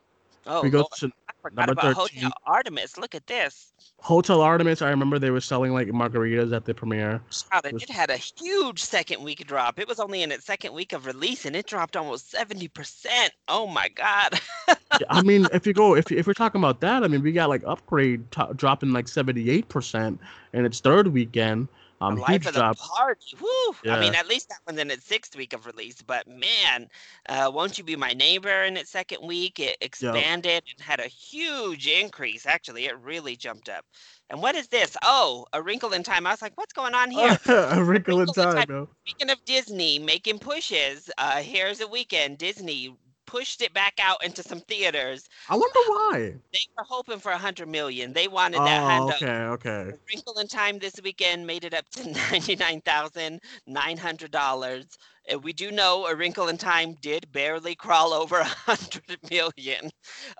Oh, 0.46 0.62
we 0.62 0.70
go 0.70 0.86
to 0.98 1.10
forgot 1.44 1.68
about 1.68 1.94
13. 1.94 2.22
Hotel 2.22 2.32
Artemis. 2.46 2.96
Look 2.96 3.14
at 3.14 3.26
this. 3.26 3.72
Hotel 3.98 4.40
Artemis. 4.40 4.80
I 4.80 4.88
remember 4.88 5.18
they 5.18 5.30
were 5.30 5.40
selling 5.40 5.72
like 5.72 5.88
margaritas 5.88 6.54
at 6.54 6.64
the 6.64 6.72
premiere. 6.72 7.20
Wow, 7.52 7.60
it, 7.64 7.82
it 7.82 7.90
had 7.90 8.10
a 8.10 8.16
huge 8.16 8.82
second 8.82 9.22
week 9.22 9.46
drop. 9.46 9.78
It 9.78 9.86
was 9.86 10.00
only 10.00 10.22
in 10.22 10.32
its 10.32 10.46
second 10.46 10.72
week 10.72 10.92
of 10.94 11.04
release, 11.04 11.44
and 11.44 11.54
it 11.54 11.66
dropped 11.66 11.96
almost 11.96 12.30
seventy 12.30 12.68
percent. 12.68 13.32
Oh 13.48 13.66
my 13.66 13.88
god. 13.88 14.40
yeah, 14.68 14.74
I 15.10 15.22
mean, 15.22 15.46
if 15.52 15.66
you 15.66 15.74
go, 15.74 15.94
if 15.94 16.10
if 16.10 16.26
we're 16.26 16.32
talking 16.32 16.60
about 16.60 16.80
that, 16.80 17.04
I 17.04 17.08
mean, 17.08 17.22
we 17.22 17.32
got 17.32 17.50
like 17.50 17.62
Upgrade 17.66 18.30
t- 18.30 18.42
dropping 18.56 18.92
like 18.92 19.06
seventy 19.08 19.50
eight 19.50 19.68
percent 19.68 20.20
in 20.54 20.64
its 20.64 20.80
third 20.80 21.08
weekend. 21.08 21.68
Um, 22.00 22.16
life 22.16 22.46
of 22.46 22.54
the 22.54 22.74
party. 22.76 23.36
Woo! 23.40 23.76
Yeah. 23.84 23.96
I 23.96 24.00
mean, 24.00 24.14
at 24.14 24.28
least 24.28 24.48
that 24.48 24.58
one's 24.66 24.78
in 24.78 24.90
its 24.90 25.04
sixth 25.04 25.36
week 25.36 25.52
of 25.52 25.66
release. 25.66 26.02
But 26.02 26.26
man, 26.26 26.88
uh, 27.28 27.50
won't 27.54 27.78
you 27.78 27.84
be 27.84 27.96
my 27.96 28.12
neighbor? 28.12 28.64
In 28.64 28.76
its 28.76 28.90
second 28.90 29.26
week, 29.26 29.60
it 29.60 29.76
expanded 29.80 30.62
yep. 30.66 30.74
and 30.76 30.80
had 30.80 31.00
a 31.00 31.06
huge 31.06 31.86
increase. 31.86 32.46
Actually, 32.46 32.86
it 32.86 32.98
really 33.00 33.36
jumped 33.36 33.68
up. 33.68 33.84
And 34.30 34.42
what 34.42 34.54
is 34.54 34.68
this? 34.68 34.96
Oh, 35.04 35.46
a 35.52 35.62
wrinkle 35.62 35.92
in 35.92 36.02
time. 36.02 36.26
I 36.26 36.30
was 36.30 36.42
like, 36.42 36.56
what's 36.56 36.72
going 36.72 36.94
on 36.94 37.10
here? 37.10 37.38
a, 37.46 37.82
wrinkle 37.82 37.82
a 37.82 37.84
wrinkle 37.84 38.20
in 38.20 38.26
time. 38.26 38.58
In 38.58 38.66
time. 38.66 38.88
Speaking 39.06 39.30
of 39.30 39.44
Disney 39.44 39.98
making 39.98 40.38
pushes, 40.38 41.10
uh, 41.18 41.36
here's 41.36 41.80
a 41.80 41.86
weekend. 41.86 42.38
Disney 42.38 42.96
pushed 43.34 43.62
it 43.62 43.74
back 43.74 43.94
out 44.00 44.24
into 44.24 44.44
some 44.44 44.60
theaters. 44.60 45.28
I 45.48 45.56
wonder 45.56 45.80
why. 45.88 46.34
They 46.52 46.60
were 46.78 46.84
hoping 46.88 47.18
for 47.18 47.32
a 47.32 47.38
hundred 47.38 47.68
million. 47.68 48.12
They 48.12 48.28
wanted 48.28 48.58
that. 48.58 49.00
Oh, 49.00 49.10
okay, 49.14 49.26
okay. 49.26 49.96
Wrinkle 50.08 50.38
in 50.38 50.46
Time 50.46 50.78
this 50.78 50.94
weekend 51.02 51.44
made 51.44 51.64
it 51.64 51.74
up 51.74 51.88
to 51.90 52.10
ninety 52.30 52.54
nine 52.54 52.80
thousand 52.82 53.40
nine 53.66 53.96
hundred 53.96 54.30
dollars. 54.30 54.86
And 55.28 55.42
we 55.42 55.52
do 55.52 55.72
know 55.72 56.06
A 56.06 56.14
Wrinkle 56.14 56.48
in 56.48 56.58
Time 56.58 56.94
did 57.02 57.26
barely 57.32 57.74
crawl 57.74 58.12
over 58.12 58.38
a 58.40 58.44
hundred 58.44 59.18
million, 59.28 59.90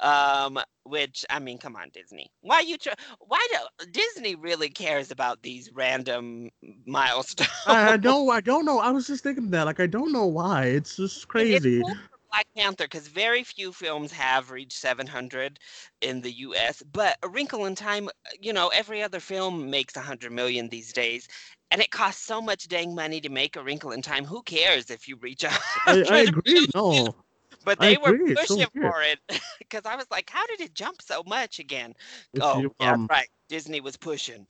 um, 0.01 0.61
which 0.85 1.25
I 1.31 1.41
mean, 1.41 1.59
come 1.59 1.75
on, 1.75 1.89
Disney. 1.93 2.31
Why 2.43 2.61
you? 2.61 2.79
Tr- 2.79 2.91
why 3.19 3.45
do 3.51 3.87
Disney 3.91 4.37
really 4.37 4.69
cares 4.69 5.11
about 5.11 5.43
these 5.43 5.69
random 5.75 6.51
milestones? 6.87 7.51
I, 7.67 7.95
I 7.95 7.97
don't. 7.97 8.31
I 8.31 8.41
don't 8.41 8.65
know. 8.65 8.79
I 8.79 8.91
was 8.93 9.09
just 9.09 9.25
thinking 9.25 9.51
that. 9.51 9.65
Like, 9.65 9.81
I 9.81 9.89
don't 9.89 10.13
know 10.13 10.27
why. 10.27 10.67
It's 10.67 10.97
just 10.97 11.27
crazy. 11.27 11.81
It's 11.81 11.89
cool 11.89 11.97
Black 12.35 12.47
Panther 12.57 12.85
because 12.85 13.07
very 13.07 13.45
few 13.45 13.71
films 13.71 14.11
have 14.11 14.51
reached 14.51 14.77
700 14.79 15.61
in 16.01 16.21
the 16.21 16.33
U.S. 16.33 16.83
But 16.93 17.17
A 17.23 17.29
Wrinkle 17.29 17.67
in 17.67 17.77
Time, 17.77 18.09
you 18.41 18.53
know, 18.53 18.69
every 18.75 19.05
other 19.05 19.21
film 19.21 19.71
makes 19.71 19.95
100 19.95 20.33
million 20.33 20.69
these 20.69 20.93
days, 20.93 21.29
and 21.71 21.81
it 21.81 21.93
costs 21.93 22.27
so 22.27 22.43
much 22.43 22.67
dang 22.67 22.93
money 22.93 23.21
to 23.21 23.29
make 23.29 23.55
A 23.55 23.63
Wrinkle 23.63 23.93
in 23.93 24.03
Time. 24.03 24.25
Who 24.25 24.43
cares 24.43 24.91
if 24.91 25.07
you 25.07 25.15
reach 25.17 25.45
I 25.87 26.27
agree. 26.29 26.67
No. 26.75 27.15
But 27.65 27.79
they 27.79 27.97
were 27.97 28.19
pushing 28.19 28.59
so 28.59 28.67
for 28.81 29.03
it 29.03 29.21
because 29.61 29.87
I 29.87 29.95
was 29.95 30.07
like, 30.11 30.29
how 30.29 30.45
did 30.49 30.61
it 30.61 30.75
jump 30.75 31.03
so 31.03 31.23
much 31.25 31.61
again? 31.61 31.95
If 32.33 32.43
oh, 32.43 32.59
you, 32.59 32.75
yeah, 32.81 32.95
um, 32.95 33.07
right. 33.09 33.29
Disney 33.49 33.81
was 33.81 33.97
pushing. 33.97 34.45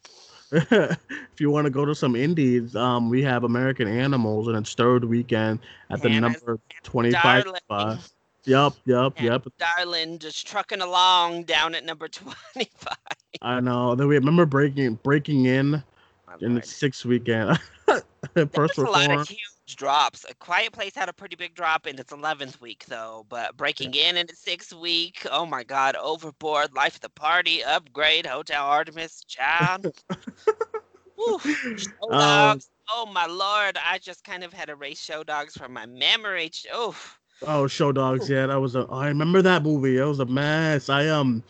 if 0.70 1.40
you 1.40 1.50
want 1.50 1.64
to 1.64 1.70
go 1.70 1.84
to 1.84 1.94
some 1.94 2.14
indies, 2.14 2.76
um, 2.76 3.10
we 3.10 3.22
have 3.22 3.44
American 3.44 3.88
Animals 3.88 4.48
and 4.48 4.56
its 4.56 4.74
third 4.74 5.04
weekend 5.04 5.58
at 5.90 6.00
the 6.00 6.08
number 6.08 6.58
25 6.82 7.44
spot. 7.56 8.10
Yep, 8.44 8.74
yep, 8.84 9.20
yep. 9.20 9.46
Darling 9.58 10.18
just 10.18 10.46
trucking 10.46 10.82
along 10.82 11.44
down 11.44 11.74
at 11.74 11.84
number 11.84 12.08
25. 12.54 12.96
I 13.42 13.60
know. 13.60 13.94
Then 13.94 14.06
we 14.06 14.16
remember 14.16 14.46
breaking 14.46 14.98
breaking 15.02 15.46
in 15.46 15.82
in 16.40 16.54
the 16.54 16.62
sixth 16.62 17.04
weekend. 17.04 17.58
First 18.52 18.78
a 18.78 18.82
lot 18.82 19.10
of 19.10 19.28
huge 19.28 19.40
drops. 19.66 20.24
A 20.28 20.34
Quiet 20.34 20.72
Place 20.72 20.94
had 20.94 21.08
a 21.08 21.12
pretty 21.12 21.36
big 21.36 21.54
drop 21.54 21.86
in 21.86 21.98
its 21.98 22.12
11th 22.12 22.60
week, 22.60 22.84
though. 22.86 23.24
But 23.28 23.56
Breaking 23.56 23.94
In 23.94 24.16
in 24.16 24.28
its 24.28 24.40
sixth 24.40 24.72
week, 24.72 25.26
oh 25.30 25.46
my 25.46 25.64
God, 25.64 25.96
Overboard, 25.96 26.74
Life 26.74 26.96
of 26.96 27.00
the 27.00 27.08
Party, 27.08 27.62
Upgrade, 27.64 28.26
Hotel 28.26 28.64
Artemis, 28.64 29.24
Child. 29.24 29.94
show 31.16 31.88
um, 32.02 32.10
dogs. 32.10 32.70
oh 32.90 33.06
my 33.06 33.26
lord, 33.26 33.78
I 33.84 33.98
just 33.98 34.24
kind 34.24 34.44
of 34.44 34.52
had 34.52 34.66
to 34.66 34.72
erase 34.72 35.00
Show 35.00 35.24
Dogs 35.24 35.54
from 35.54 35.72
my 35.72 35.86
memory. 35.86 36.50
Oh. 36.72 36.96
Oh, 37.46 37.66
Show 37.66 37.92
Dogs, 37.92 38.28
yeah, 38.28 38.46
that 38.46 38.60
was 38.60 38.76
a. 38.76 38.86
I 38.90 39.08
remember 39.08 39.42
that 39.42 39.62
movie. 39.62 39.98
It 39.98 40.04
was 40.04 40.20
a 40.20 40.26
mess. 40.26 40.88
I 40.88 41.08
um. 41.08 41.42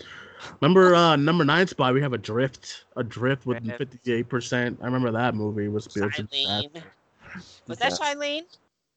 Remember 0.61 0.95
uh 0.95 1.17
number 1.17 1.43
nine 1.43 1.67
spot 1.67 1.95
we 1.95 2.03
have 2.03 2.13
Adrift, 2.13 2.85
A 2.97 3.03
drift 3.03 3.47
with 3.47 3.67
fifty 3.79 4.13
eight 4.13 4.29
percent. 4.29 4.79
I 4.83 4.85
remember 4.85 5.11
that 5.11 5.35
movie 5.35 5.69
was 5.69 5.87
was 7.67 7.79
that 7.79 7.93
Shailene? 7.93 8.45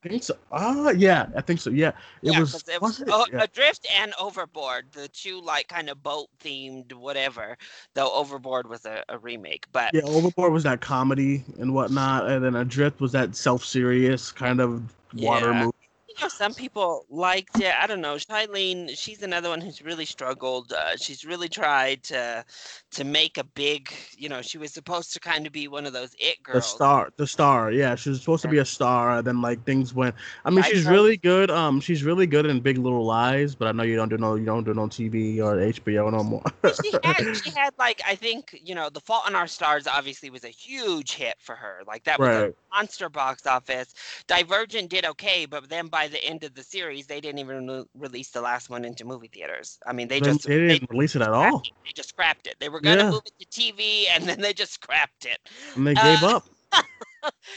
I 0.05 0.09
think 0.09 0.23
so. 0.23 0.37
Ah, 0.51 0.85
uh, 0.85 0.91
yeah, 0.91 1.27
I 1.35 1.41
think 1.41 1.59
so. 1.59 1.71
Yeah, 1.71 1.89
it 2.21 2.31
yeah, 2.31 2.39
was. 2.39 2.53
It 2.67 2.81
was, 2.81 2.99
was 2.99 3.01
it? 3.01 3.33
yeah. 3.33 3.43
Adrift 3.43 3.87
and 3.99 4.13
Overboard, 4.19 4.85
the 4.91 5.07
two 5.07 5.41
like 5.41 5.67
kind 5.67 5.89
of 5.89 6.01
boat 6.03 6.29
themed 6.39 6.93
whatever. 6.93 7.57
Though 7.95 8.13
Overboard 8.13 8.69
was 8.69 8.85
a, 8.85 9.03
a, 9.09 9.17
remake, 9.17 9.65
but 9.71 9.93
yeah, 9.93 10.03
Overboard 10.03 10.53
was 10.53 10.63
that 10.63 10.81
comedy 10.81 11.43
and 11.59 11.73
whatnot, 11.73 12.29
and 12.29 12.45
then 12.45 12.55
Adrift 12.55 13.01
was 13.01 13.11
that 13.13 13.35
self 13.35 13.65
serious 13.65 14.31
kind 14.31 14.61
of 14.61 14.83
water 15.13 15.51
yeah. 15.51 15.63
movie 15.63 15.86
know, 16.21 16.29
some 16.29 16.53
people 16.53 17.05
liked 17.09 17.59
it. 17.59 17.73
I 17.79 17.87
don't 17.87 18.01
know. 18.01 18.15
Shailene, 18.15 18.97
she's 18.97 19.21
another 19.21 19.49
one 19.49 19.61
who's 19.61 19.81
really 19.81 20.05
struggled. 20.05 20.73
Uh, 20.73 20.95
she's 20.97 21.25
really 21.25 21.49
tried 21.49 22.03
to 22.03 22.43
to 22.91 23.03
make 23.03 23.37
a 23.37 23.43
big. 23.43 23.91
You 24.17 24.29
know, 24.29 24.41
she 24.41 24.57
was 24.57 24.73
supposed 24.73 25.13
to 25.13 25.19
kind 25.19 25.45
of 25.45 25.53
be 25.53 25.67
one 25.67 25.85
of 25.85 25.93
those 25.93 26.15
it 26.19 26.41
girls. 26.43 26.63
The 26.63 26.69
star, 26.69 27.09
the 27.17 27.27
star. 27.27 27.71
Yeah, 27.71 27.95
she 27.95 28.09
was 28.09 28.19
supposed 28.19 28.41
to 28.43 28.47
be 28.47 28.59
a 28.59 28.65
star. 28.65 29.17
And 29.17 29.27
then 29.27 29.41
like 29.41 29.63
things 29.65 29.93
went. 29.93 30.15
I 30.45 30.49
mean, 30.49 30.63
I 30.63 30.69
she's 30.69 30.85
really 30.85 31.17
good. 31.17 31.51
Um, 31.51 31.79
she's 31.79 32.03
really 32.03 32.27
good 32.27 32.45
in 32.45 32.59
Big 32.59 32.77
Little 32.77 33.05
Lies. 33.05 33.55
But 33.55 33.67
I 33.67 33.71
know 33.71 33.83
you 33.83 33.95
don't 33.95 34.09
do 34.09 34.17
no, 34.17 34.35
you 34.35 34.45
don't 34.45 34.63
do 34.63 34.73
no 34.73 34.87
TV 34.87 35.39
or 35.39 35.55
HBO 35.55 36.11
no 36.11 36.23
more. 36.23 36.43
she 36.83 36.91
had, 37.03 37.37
she 37.37 37.49
had 37.55 37.73
like 37.77 38.01
I 38.07 38.15
think 38.15 38.59
you 38.63 38.75
know, 38.75 38.89
The 38.89 39.01
Fault 39.01 39.27
in 39.27 39.35
Our 39.35 39.47
Stars 39.47 39.87
obviously 39.87 40.29
was 40.29 40.43
a 40.43 40.49
huge 40.49 41.13
hit 41.13 41.35
for 41.39 41.55
her. 41.55 41.81
Like 41.85 42.03
that 42.05 42.19
was 42.19 42.27
right. 42.27 42.49
a 42.49 42.75
monster 42.75 43.09
box 43.09 43.45
office. 43.45 43.93
Divergent 44.27 44.89
did 44.89 45.05
okay, 45.05 45.45
but 45.45 45.69
then 45.69 45.87
by 45.87 46.06
the 46.07 46.23
end 46.23 46.43
of 46.43 46.53
the 46.53 46.63
series, 46.63 47.07
they 47.07 47.21
didn't 47.21 47.39
even 47.39 47.67
re- 47.67 47.83
release 47.95 48.31
the 48.31 48.41
last 48.41 48.69
one 48.69 48.85
into 48.85 49.05
movie 49.05 49.29
theaters. 49.33 49.79
I 49.85 49.93
mean, 49.93 50.07
they 50.07 50.19
just 50.19 50.47
they 50.47 50.57
didn't 50.57 50.81
they 50.81 50.95
release 50.95 51.15
it 51.15 51.21
at 51.21 51.33
all. 51.33 51.59
It. 51.59 51.71
They 51.85 51.91
just 51.95 52.09
scrapped 52.09 52.47
it. 52.47 52.55
They 52.59 52.69
were 52.69 52.81
gonna 52.81 53.03
yeah. 53.03 53.11
move 53.11 53.23
it 53.25 53.33
to 53.39 53.61
TV, 53.61 54.05
and 54.13 54.23
then 54.25 54.41
they 54.41 54.53
just 54.53 54.73
scrapped 54.73 55.25
it. 55.25 55.39
And 55.75 55.85
they 55.85 55.93
gave 55.93 56.23
uh, 56.23 56.37
up. 56.37 56.45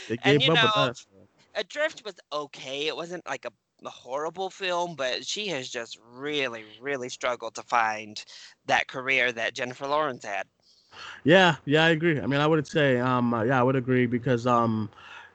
they 0.09 0.17
gave 0.17 0.41
and, 0.43 0.51
up 0.51 0.57
know, 0.57 0.63
with 0.65 0.77
us. 0.77 1.07
Adrift 1.55 2.05
was 2.05 2.15
okay. 2.33 2.87
It 2.87 2.97
wasn't 2.97 3.27
like 3.27 3.45
a 3.45 3.53
a 3.87 3.91
horrible 3.91 4.51
film, 4.51 4.95
but 4.95 5.25
she 5.25 5.47
has 5.49 5.69
just 5.69 5.99
really, 6.13 6.65
really 6.81 7.09
struggled 7.09 7.55
to 7.55 7.63
find 7.63 8.23
that 8.67 8.89
career 8.89 9.33
that 9.33 9.55
Jennifer 9.55 9.87
Lawrence 9.87 10.25
had. 10.25 10.47
Yeah, 11.25 11.57
yeah, 11.65 11.85
I 11.85 11.91
agree. 11.91 12.21
I 12.21 12.27
mean, 12.27 12.41
I 12.41 12.47
would 12.47 12.67
say, 12.67 12.99
um, 12.99 13.33
yeah, 13.47 13.59
I 13.59 13.63
would 13.63 13.77
agree 13.77 14.07
because, 14.07 14.47
um, 14.47 14.91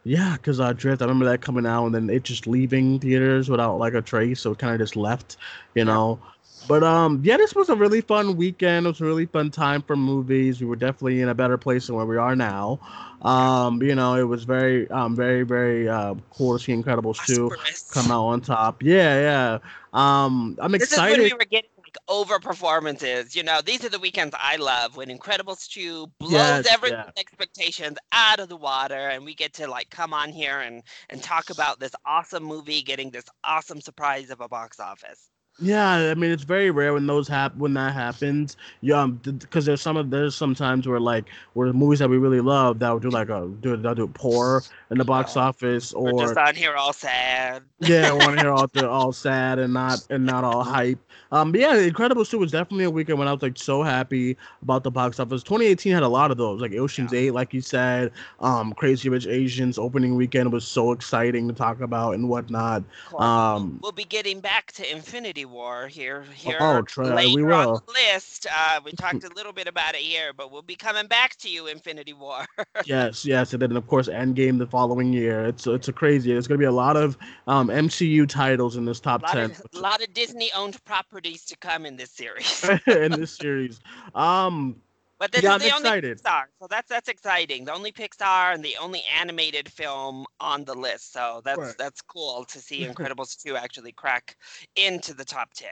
yeah, 0.05 0.33
because 0.33 0.59
uh, 0.59 0.71
Drift, 0.71 1.01
I 1.01 1.05
remember 1.05 1.25
that 1.25 1.41
coming 1.41 1.65
out 1.65 1.87
and 1.87 1.95
then 1.95 2.09
it 2.11 2.23
just 2.23 2.45
leaving 2.45 2.99
theaters 2.99 3.49
without 3.49 3.79
like 3.79 3.95
a 3.95 4.01
trace, 4.01 4.39
so 4.39 4.51
it 4.51 4.59
kind 4.59 4.73
of 4.73 4.79
just 4.79 4.95
left, 4.95 5.37
you 5.73 5.83
know. 5.83 6.19
But 6.67 6.83
um, 6.83 7.21
yeah, 7.23 7.37
this 7.37 7.53
was 7.55 7.69
a 7.69 7.75
really 7.75 8.01
fun 8.01 8.37
weekend. 8.37 8.85
It 8.85 8.89
was 8.89 9.01
a 9.01 9.05
really 9.05 9.25
fun 9.25 9.49
time 9.49 9.81
for 9.81 9.95
movies. 9.95 10.61
We 10.61 10.67
were 10.67 10.75
definitely 10.75 11.21
in 11.21 11.29
a 11.29 11.33
better 11.33 11.57
place 11.57 11.87
than 11.87 11.95
where 11.95 12.05
we 12.05 12.17
are 12.17 12.35
now. 12.35 12.79
Um, 13.23 13.81
you 13.81 13.95
know, 13.95 14.15
it 14.15 14.23
was 14.23 14.43
very, 14.43 14.89
um, 14.91 15.15
very, 15.15 15.41
very 15.41 15.89
uh, 15.89 16.13
cool 16.31 16.57
to 16.57 16.63
see 16.63 16.73
Incredibles 16.73 17.25
two 17.25 17.51
come 17.91 18.11
out 18.11 18.25
on 18.27 18.41
top. 18.41 18.83
Yeah, 18.83 19.19
yeah. 19.19 19.57
Um, 19.93 20.57
I'm 20.59 20.71
this 20.71 20.83
excited. 20.83 21.13
Is 21.13 21.31
when 21.31 21.39
we 21.39 21.43
were 21.43 21.49
getting 21.49 21.69
over 22.07 22.39
performances. 22.39 23.35
You 23.35 23.43
know, 23.43 23.61
these 23.63 23.83
are 23.83 23.89
the 23.89 23.99
weekends 23.99 24.35
I 24.39 24.57
love 24.57 24.97
when 24.97 25.09
Incredibles 25.09 25.67
two 25.67 26.07
blows 26.19 26.31
yes, 26.33 26.67
everyone's 26.71 27.05
yeah. 27.07 27.21
expectations 27.21 27.97
out 28.11 28.39
of 28.39 28.49
the 28.49 28.57
water, 28.57 29.09
and 29.09 29.25
we 29.25 29.35
get 29.35 29.53
to 29.55 29.67
like 29.67 29.89
come 29.89 30.13
on 30.13 30.29
here 30.29 30.61
and 30.61 30.83
and 31.09 31.21
talk 31.21 31.49
about 31.49 31.79
this 31.79 31.93
awesome 32.05 32.43
movie 32.43 32.81
getting 32.81 33.11
this 33.11 33.25
awesome 33.43 33.81
surprise 33.81 34.29
of 34.29 34.41
a 34.41 34.47
box 34.47 34.79
office. 34.79 35.29
Yeah, 35.59 36.11
I 36.11 36.15
mean 36.15 36.31
it's 36.31 36.43
very 36.43 36.69
rare 36.69 36.93
when 36.93 37.07
those 37.07 37.29
happen 37.29 37.59
when 37.59 37.73
that 37.75 37.93
happens. 37.93 38.57
Yeah, 38.81 39.07
because 39.07 39.65
there's 39.65 39.81
some 39.81 39.95
of 39.95 40.09
there's 40.09 40.35
some 40.35 40.53
times 40.53 40.85
where 40.85 40.99
like 40.99 41.25
where 41.53 41.67
the 41.67 41.73
movies 41.73 41.99
that 41.99 42.09
we 42.09 42.17
really 42.17 42.41
love 42.41 42.79
that 42.79 42.93
would 42.93 43.03
do 43.03 43.09
like 43.09 43.29
a 43.29 43.49
do 43.61 43.77
they'll 43.77 43.95
do 43.95 44.07
poor 44.07 44.63
in 44.91 44.97
the 44.97 45.05
box 45.05 45.37
office 45.37 45.93
or 45.93 46.13
We're 46.13 46.25
just 46.25 46.37
on 46.37 46.55
here 46.55 46.75
all 46.75 46.91
sad. 46.91 47.63
Yeah, 47.79 48.11
on 48.11 48.37
here 48.37 48.51
all 48.51 48.67
the 48.73 48.89
all 48.89 49.13
sad 49.13 49.59
and 49.59 49.73
not 49.73 50.05
and 50.09 50.25
not 50.25 50.43
all 50.43 50.63
hype. 50.63 50.99
Um, 51.31 51.51
but 51.51 51.61
yeah, 51.61 51.75
Incredibles 51.75 52.29
2 52.29 52.37
was 52.37 52.51
definitely 52.51 52.85
a 52.85 52.89
weekend 52.89 53.19
when 53.19 53.27
I 53.27 53.33
was 53.33 53.41
like 53.41 53.57
so 53.57 53.83
happy 53.83 54.37
about 54.61 54.83
the 54.83 54.91
box 54.91 55.19
office. 55.19 55.43
2018 55.43 55.93
had 55.93 56.03
a 56.03 56.07
lot 56.07 56.31
of 56.31 56.37
those, 56.37 56.61
like 56.61 56.73
Ocean's 56.73 57.11
yeah. 57.11 57.19
8, 57.19 57.31
like 57.31 57.53
you 57.53 57.61
said. 57.61 58.11
Um, 58.39 58.73
Crazy 58.73 59.09
Rich 59.09 59.27
Asians 59.27 59.77
opening 59.77 60.15
weekend 60.15 60.51
was 60.53 60.65
so 60.65 60.91
exciting 60.91 61.47
to 61.47 61.53
talk 61.53 61.81
about 61.81 62.13
and 62.13 62.29
whatnot. 62.29 62.83
Um, 63.17 63.79
we'll 63.81 63.91
be 63.91 64.03
getting 64.03 64.39
back 64.39 64.71
to 64.73 64.91
Infinity 64.91 65.44
War 65.45 65.87
here 65.87 66.23
here 66.33 66.57
oh, 66.59 66.81
try, 66.81 67.13
later 67.13 67.35
we 67.35 67.43
will. 67.43 67.75
on 67.75 67.81
the 67.85 67.93
list. 67.93 68.47
Uh, 68.51 68.79
we 68.83 68.91
talked 68.91 69.23
a 69.31 69.33
little 69.35 69.53
bit 69.53 69.67
about 69.67 69.95
it 69.95 70.01
here, 70.01 70.33
but 70.33 70.51
we'll 70.51 70.61
be 70.61 70.75
coming 70.75 71.07
back 71.07 71.35
to 71.37 71.49
you, 71.49 71.67
Infinity 71.67 72.13
War. 72.13 72.45
yes, 72.85 73.25
yes, 73.25 73.53
and 73.53 73.61
then 73.61 73.75
of 73.75 73.87
course 73.87 74.07
Endgame 74.07 74.57
the 74.57 74.67
following 74.67 75.13
year. 75.13 75.45
It's 75.45 75.67
it's 75.67 75.87
a 75.87 75.93
crazy. 75.93 76.31
It's 76.31 76.47
going 76.47 76.59
to 76.59 76.63
be 76.63 76.67
a 76.67 76.71
lot 76.71 76.97
of 76.97 77.17
um, 77.47 77.69
MCU 77.69 78.27
titles 78.27 78.75
in 78.75 78.85
this 78.85 78.99
top 78.99 79.23
a 79.23 79.27
ten. 79.27 79.51
Of, 79.51 79.61
a 79.73 79.79
lot 79.79 80.01
of 80.01 80.13
Disney 80.13 80.51
owned 80.55 80.83
properties 80.85 81.45
to 81.45 81.57
come 81.57 81.85
in 81.85 81.95
this 81.95 82.11
series. 82.11 82.69
in 82.87 83.11
this 83.11 83.35
series. 83.35 83.79
Um, 84.13 84.75
but 85.19 85.31
this 85.31 85.43
yeah, 85.43 85.55
is 85.55 85.63
the 85.63 85.69
I'm 85.69 85.75
only 85.77 85.87
excited. 85.89 86.17
Pixar, 86.19 86.43
so 86.59 86.67
that's 86.67 86.89
that's 86.89 87.09
exciting. 87.09 87.65
The 87.65 87.73
only 87.73 87.91
Pixar 87.91 88.53
and 88.53 88.63
the 88.63 88.75
only 88.81 89.03
animated 89.19 89.69
film 89.69 90.25
on 90.39 90.65
the 90.65 90.73
list. 90.75 91.13
So 91.13 91.41
that's 91.45 91.59
right. 91.59 91.75
that's 91.77 92.01
cool 92.01 92.45
to 92.45 92.59
see 92.59 92.85
Incredibles 92.85 93.41
2 93.41 93.55
actually 93.55 93.93
crack 93.93 94.35
into 94.75 95.13
the 95.13 95.25
top 95.25 95.53
10. 95.53 95.69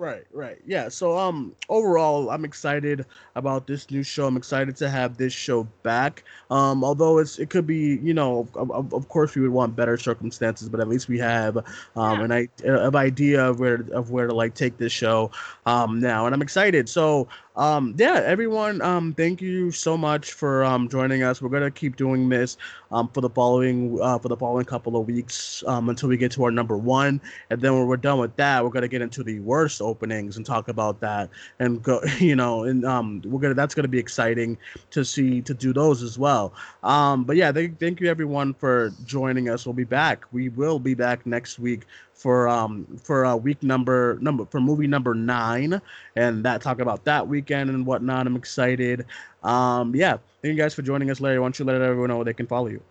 Right, 0.00 0.24
right. 0.32 0.56
Yeah. 0.64 0.88
So 0.88 1.18
um 1.18 1.54
overall 1.68 2.30
I'm 2.30 2.42
excited 2.42 3.04
about 3.34 3.66
this 3.66 3.90
new 3.90 4.02
show. 4.02 4.26
I'm 4.26 4.38
excited 4.38 4.74
to 4.76 4.88
have 4.88 5.18
this 5.18 5.34
show 5.34 5.64
back. 5.82 6.24
Um 6.50 6.82
although 6.82 7.18
it's 7.18 7.38
it 7.38 7.50
could 7.50 7.66
be, 7.66 7.98
you 8.02 8.14
know, 8.14 8.48
of, 8.54 8.94
of 8.94 9.08
course 9.10 9.34
we 9.34 9.42
would 9.42 9.50
want 9.50 9.76
better 9.76 9.98
circumstances, 9.98 10.70
but 10.70 10.80
at 10.80 10.88
least 10.88 11.08
we 11.08 11.18
have 11.18 11.58
um 11.96 12.30
yeah. 12.30 12.46
an, 12.64 12.76
an 12.76 12.96
idea 12.96 13.46
of 13.46 13.60
where 13.60 13.84
of 13.92 14.10
where 14.10 14.26
to 14.26 14.32
like 14.32 14.54
take 14.54 14.78
this 14.78 14.90
show 14.90 15.30
um 15.66 16.00
now 16.00 16.24
and 16.24 16.34
I'm 16.34 16.40
excited. 16.40 16.88
So 16.88 17.28
um 17.60 17.94
yeah 17.98 18.22
everyone 18.24 18.80
um 18.80 19.12
thank 19.12 19.42
you 19.42 19.70
so 19.70 19.94
much 19.94 20.32
for 20.32 20.64
um 20.64 20.88
joining 20.88 21.22
us. 21.22 21.42
We're 21.42 21.50
gonna 21.50 21.70
keep 21.70 21.94
doing 21.96 22.30
this 22.30 22.56
um 22.90 23.08
for 23.10 23.20
the 23.20 23.28
following 23.28 23.98
uh 24.00 24.18
for 24.18 24.28
the 24.28 24.36
following 24.36 24.64
couple 24.64 24.96
of 24.96 25.06
weeks 25.06 25.62
um 25.66 25.90
until 25.90 26.08
we 26.08 26.16
get 26.16 26.32
to 26.32 26.44
our 26.44 26.50
number 26.50 26.78
one. 26.78 27.20
And 27.50 27.60
then 27.60 27.74
when 27.74 27.86
we're 27.86 27.98
done 27.98 28.18
with 28.18 28.34
that 28.36 28.64
we're 28.64 28.70
gonna 28.70 28.88
get 28.88 29.02
into 29.02 29.22
the 29.22 29.40
worst 29.40 29.82
openings 29.82 30.38
and 30.38 30.46
talk 30.46 30.68
about 30.68 31.00
that 31.00 31.28
and 31.58 31.82
go 31.82 32.00
you 32.18 32.34
know 32.34 32.64
and 32.64 32.86
um 32.86 33.20
we're 33.26 33.40
gonna 33.40 33.54
that's 33.54 33.74
gonna 33.74 33.88
be 33.88 33.98
exciting 33.98 34.56
to 34.92 35.04
see 35.04 35.42
to 35.42 35.52
do 35.52 35.74
those 35.74 36.02
as 36.02 36.18
well. 36.18 36.54
Um 36.82 37.24
but 37.24 37.36
yeah 37.36 37.52
thank, 37.52 37.78
thank 37.78 38.00
you 38.00 38.08
everyone 38.08 38.54
for 38.54 38.94
joining 39.04 39.50
us. 39.50 39.66
We'll 39.66 39.74
be 39.74 39.84
back. 39.84 40.24
We 40.32 40.48
will 40.48 40.78
be 40.78 40.94
back 40.94 41.26
next 41.26 41.58
week 41.58 41.84
for 42.20 42.48
um 42.48 42.86
for 43.02 43.24
uh, 43.24 43.36
week 43.36 43.62
number 43.62 44.18
number 44.20 44.44
for 44.46 44.60
movie 44.60 44.86
number 44.86 45.14
nine, 45.14 45.80
and 46.16 46.44
that 46.44 46.60
talk 46.62 46.80
about 46.80 47.04
that 47.04 47.26
weekend 47.26 47.70
and 47.70 47.86
whatnot. 47.86 48.26
I'm 48.26 48.36
excited. 48.36 49.06
Um, 49.42 49.94
yeah, 49.94 50.18
thank 50.42 50.52
you 50.52 50.56
guys 50.56 50.74
for 50.74 50.82
joining 50.82 51.10
us, 51.10 51.20
Larry. 51.20 51.38
Why 51.38 51.44
don't 51.46 51.58
you 51.58 51.64
let 51.64 51.80
everyone 51.80 52.10
know 52.10 52.16
where 52.16 52.24
they 52.26 52.34
can 52.34 52.46
follow 52.46 52.68
you? 52.68 52.82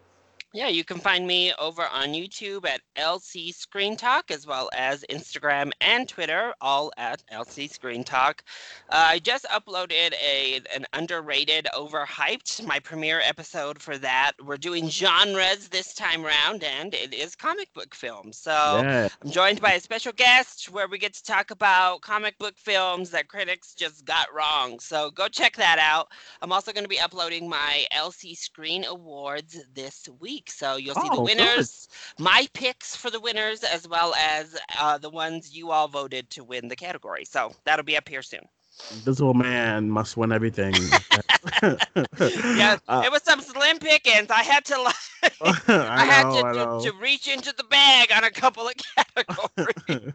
Yeah, 0.51 0.69
you 0.69 0.83
can 0.83 0.97
find 0.97 1.27
me 1.27 1.53
over 1.59 1.83
on 1.83 2.07
YouTube 2.07 2.65
at 2.67 2.81
LC 2.97 3.53
Screen 3.53 3.95
Talk, 3.95 4.31
as 4.31 4.47
well 4.47 4.67
as 4.75 5.05
Instagram 5.07 5.69
and 5.79 6.09
Twitter, 6.09 6.55
all 6.59 6.91
at 6.97 7.21
LC 7.31 7.69
Screen 7.71 8.03
Talk. 8.03 8.43
Uh, 8.89 9.05
I 9.09 9.19
just 9.19 9.45
uploaded 9.45 10.13
a 10.13 10.59
an 10.75 10.88
underrated, 10.93 11.67
overhyped, 11.75 12.65
my 12.65 12.79
premiere 12.79 13.21
episode 13.23 13.79
for 13.79 13.99
that. 13.99 14.31
We're 14.43 14.57
doing 14.57 14.89
genres 14.89 15.69
this 15.69 15.93
time 15.93 16.25
around, 16.25 16.63
and 16.63 16.95
it 16.95 17.13
is 17.13 17.35
comic 17.35 17.71
book 17.75 17.93
films. 17.93 18.38
So 18.38 18.51
yeah. 18.51 19.07
I'm 19.23 19.29
joined 19.29 19.62
by 19.62 19.73
a 19.73 19.79
special 19.79 20.13
guest 20.13 20.71
where 20.71 20.88
we 20.88 20.97
get 20.97 21.13
to 21.13 21.23
talk 21.23 21.51
about 21.51 22.01
comic 22.01 22.39
book 22.39 22.57
films 22.57 23.12
that 23.12 23.27
critics 23.27 23.75
just 23.75 24.03
got 24.03 24.33
wrong. 24.33 24.79
So 24.79 25.12
go 25.12 25.27
check 25.27 25.57
that 25.57 25.77
out. 25.77 26.07
I'm 26.41 26.51
also 26.51 26.71
going 26.71 26.85
to 26.85 26.89
be 26.89 26.99
uploading 26.99 27.47
my 27.47 27.85
LC 27.95 28.35
Screen 28.35 28.83
Awards 28.85 29.55
this 29.75 30.09
week 30.19 30.38
week. 30.39 30.52
So 30.52 30.78
you'll 30.78 30.95
see 30.95 31.10
oh, 31.12 31.15
the 31.15 31.21
winners, 31.21 31.88
good. 32.17 32.23
my 32.23 32.47
picks 32.54 32.95
for 32.95 33.10
the 33.10 33.19
winners, 33.19 33.63
as 33.63 33.88
well 33.88 34.13
as 34.15 34.58
uh, 34.80 34.97
the 34.97 35.10
ones 35.10 35.56
you 35.56 35.71
all 35.71 35.88
voted 35.88 36.30
to 36.32 36.43
win 36.43 36.67
the 36.67 36.75
category. 36.75 37.25
So 37.25 37.54
that'll 37.65 37.86
be 37.86 37.97
up 37.97 38.08
here 38.08 38.21
soon. 38.21 38.47
Invisible 38.91 39.34
Man 39.34 39.89
must 39.89 40.15
win 40.15 40.32
everything. 40.32 40.73
yeah, 41.63 42.78
uh, 42.88 43.04
it 43.06 43.12
was 43.12 43.23
some 43.23 43.41
slim 43.41 43.80
pickings. 43.80 44.30
I 44.30 44.43
had 44.43 44.65
to, 44.65 44.82
like, 44.82 44.95
I, 45.41 45.58
I, 45.67 46.06
had 46.06 46.23
know, 46.28 46.80
to, 46.80 46.84
to, 46.86 46.91
to, 46.91 46.97
reach 46.97 47.28
into 47.28 47.54
the 47.56 47.63
bag 47.65 48.12
on 48.12 48.23
a 48.23 48.32
couple 48.32 48.67
of 48.67 48.73
categories. 48.95 50.13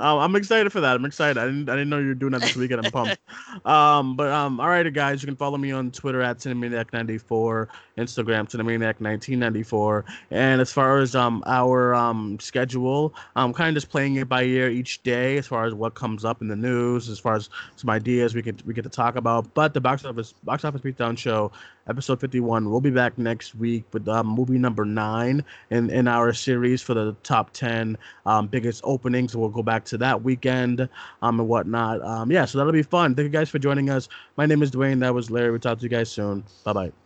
um, 0.00 0.18
I'm 0.18 0.36
excited 0.36 0.70
for 0.72 0.80
that. 0.80 0.96
I'm 0.96 1.04
excited. 1.04 1.38
I 1.38 1.46
didn't, 1.46 1.68
I 1.68 1.72
didn't 1.72 1.90
know 1.90 1.98
you 1.98 2.08
were 2.08 2.14
doing 2.14 2.32
that 2.32 2.42
this 2.42 2.56
weekend. 2.56 2.84
I'm 2.84 2.92
pumped. 2.92 3.18
um, 3.66 4.16
but 4.16 4.30
um, 4.30 4.60
all 4.60 4.68
right, 4.68 4.90
guys, 4.92 5.22
you 5.22 5.26
can 5.26 5.36
follow 5.36 5.58
me 5.58 5.72
on 5.72 5.90
Twitter 5.90 6.22
at 6.22 6.38
Cinemaniac94, 6.38 7.68
Instagram 7.98 8.48
Cinemaniac1994, 8.50 10.04
and 10.30 10.60
as 10.60 10.72
far 10.72 10.98
as 10.98 11.14
um 11.14 11.42
our 11.46 11.94
um 11.94 12.38
schedule, 12.40 13.14
I'm 13.36 13.52
kind 13.52 13.68
of 13.68 13.74
just 13.74 13.90
playing 13.90 14.16
it 14.16 14.28
by 14.28 14.42
ear 14.44 14.68
each 14.68 15.02
day 15.02 15.38
as 15.38 15.46
far 15.46 15.64
as 15.64 15.74
what 15.74 15.94
comes 15.94 16.24
up 16.24 16.40
in 16.40 16.48
the 16.48 16.56
news, 16.56 17.08
as 17.08 17.18
far 17.18 17.34
as 17.34 17.48
some 17.76 17.90
ideas 17.90 18.34
we 18.34 18.42
could 18.42 18.66
we 18.66 18.74
get 18.74 18.82
to 18.82 18.90
talk 18.90 19.16
about. 19.16 19.52
But 19.54 19.74
the 19.74 19.80
box 19.80 20.04
office 20.04 20.29
box 20.32 20.64
office 20.64 20.80
beatdown 20.80 21.16
show, 21.16 21.52
episode 21.88 22.20
fifty 22.20 22.40
one, 22.40 22.70
we'll 22.70 22.80
be 22.80 22.90
back 22.90 23.18
next 23.18 23.54
week 23.54 23.84
with 23.92 24.08
um, 24.08 24.26
movie 24.26 24.58
number 24.58 24.84
nine 24.84 25.44
in 25.70 25.90
in 25.90 26.08
our 26.08 26.32
series 26.32 26.82
for 26.82 26.94
the 26.94 27.14
top 27.22 27.52
ten 27.52 27.96
um, 28.26 28.46
biggest 28.46 28.80
openings. 28.84 29.36
We'll 29.36 29.48
go 29.48 29.62
back 29.62 29.84
to 29.86 29.98
that 29.98 30.22
weekend 30.22 30.88
um 31.22 31.40
and 31.40 31.48
whatnot. 31.48 32.00
Um 32.02 32.30
yeah, 32.30 32.44
so 32.44 32.58
that'll 32.58 32.72
be 32.72 32.82
fun. 32.82 33.14
Thank 33.14 33.24
you 33.24 33.30
guys 33.30 33.48
for 33.50 33.58
joining 33.58 33.90
us. 33.90 34.08
My 34.36 34.46
name 34.46 34.62
is 34.62 34.70
Duane. 34.70 35.00
That 35.00 35.14
was 35.14 35.30
Larry. 35.30 35.50
We'll 35.50 35.60
talk 35.60 35.78
to 35.78 35.82
you 35.84 35.88
guys 35.90 36.10
soon. 36.10 36.44
Bye 36.64 36.72
bye. 36.72 36.99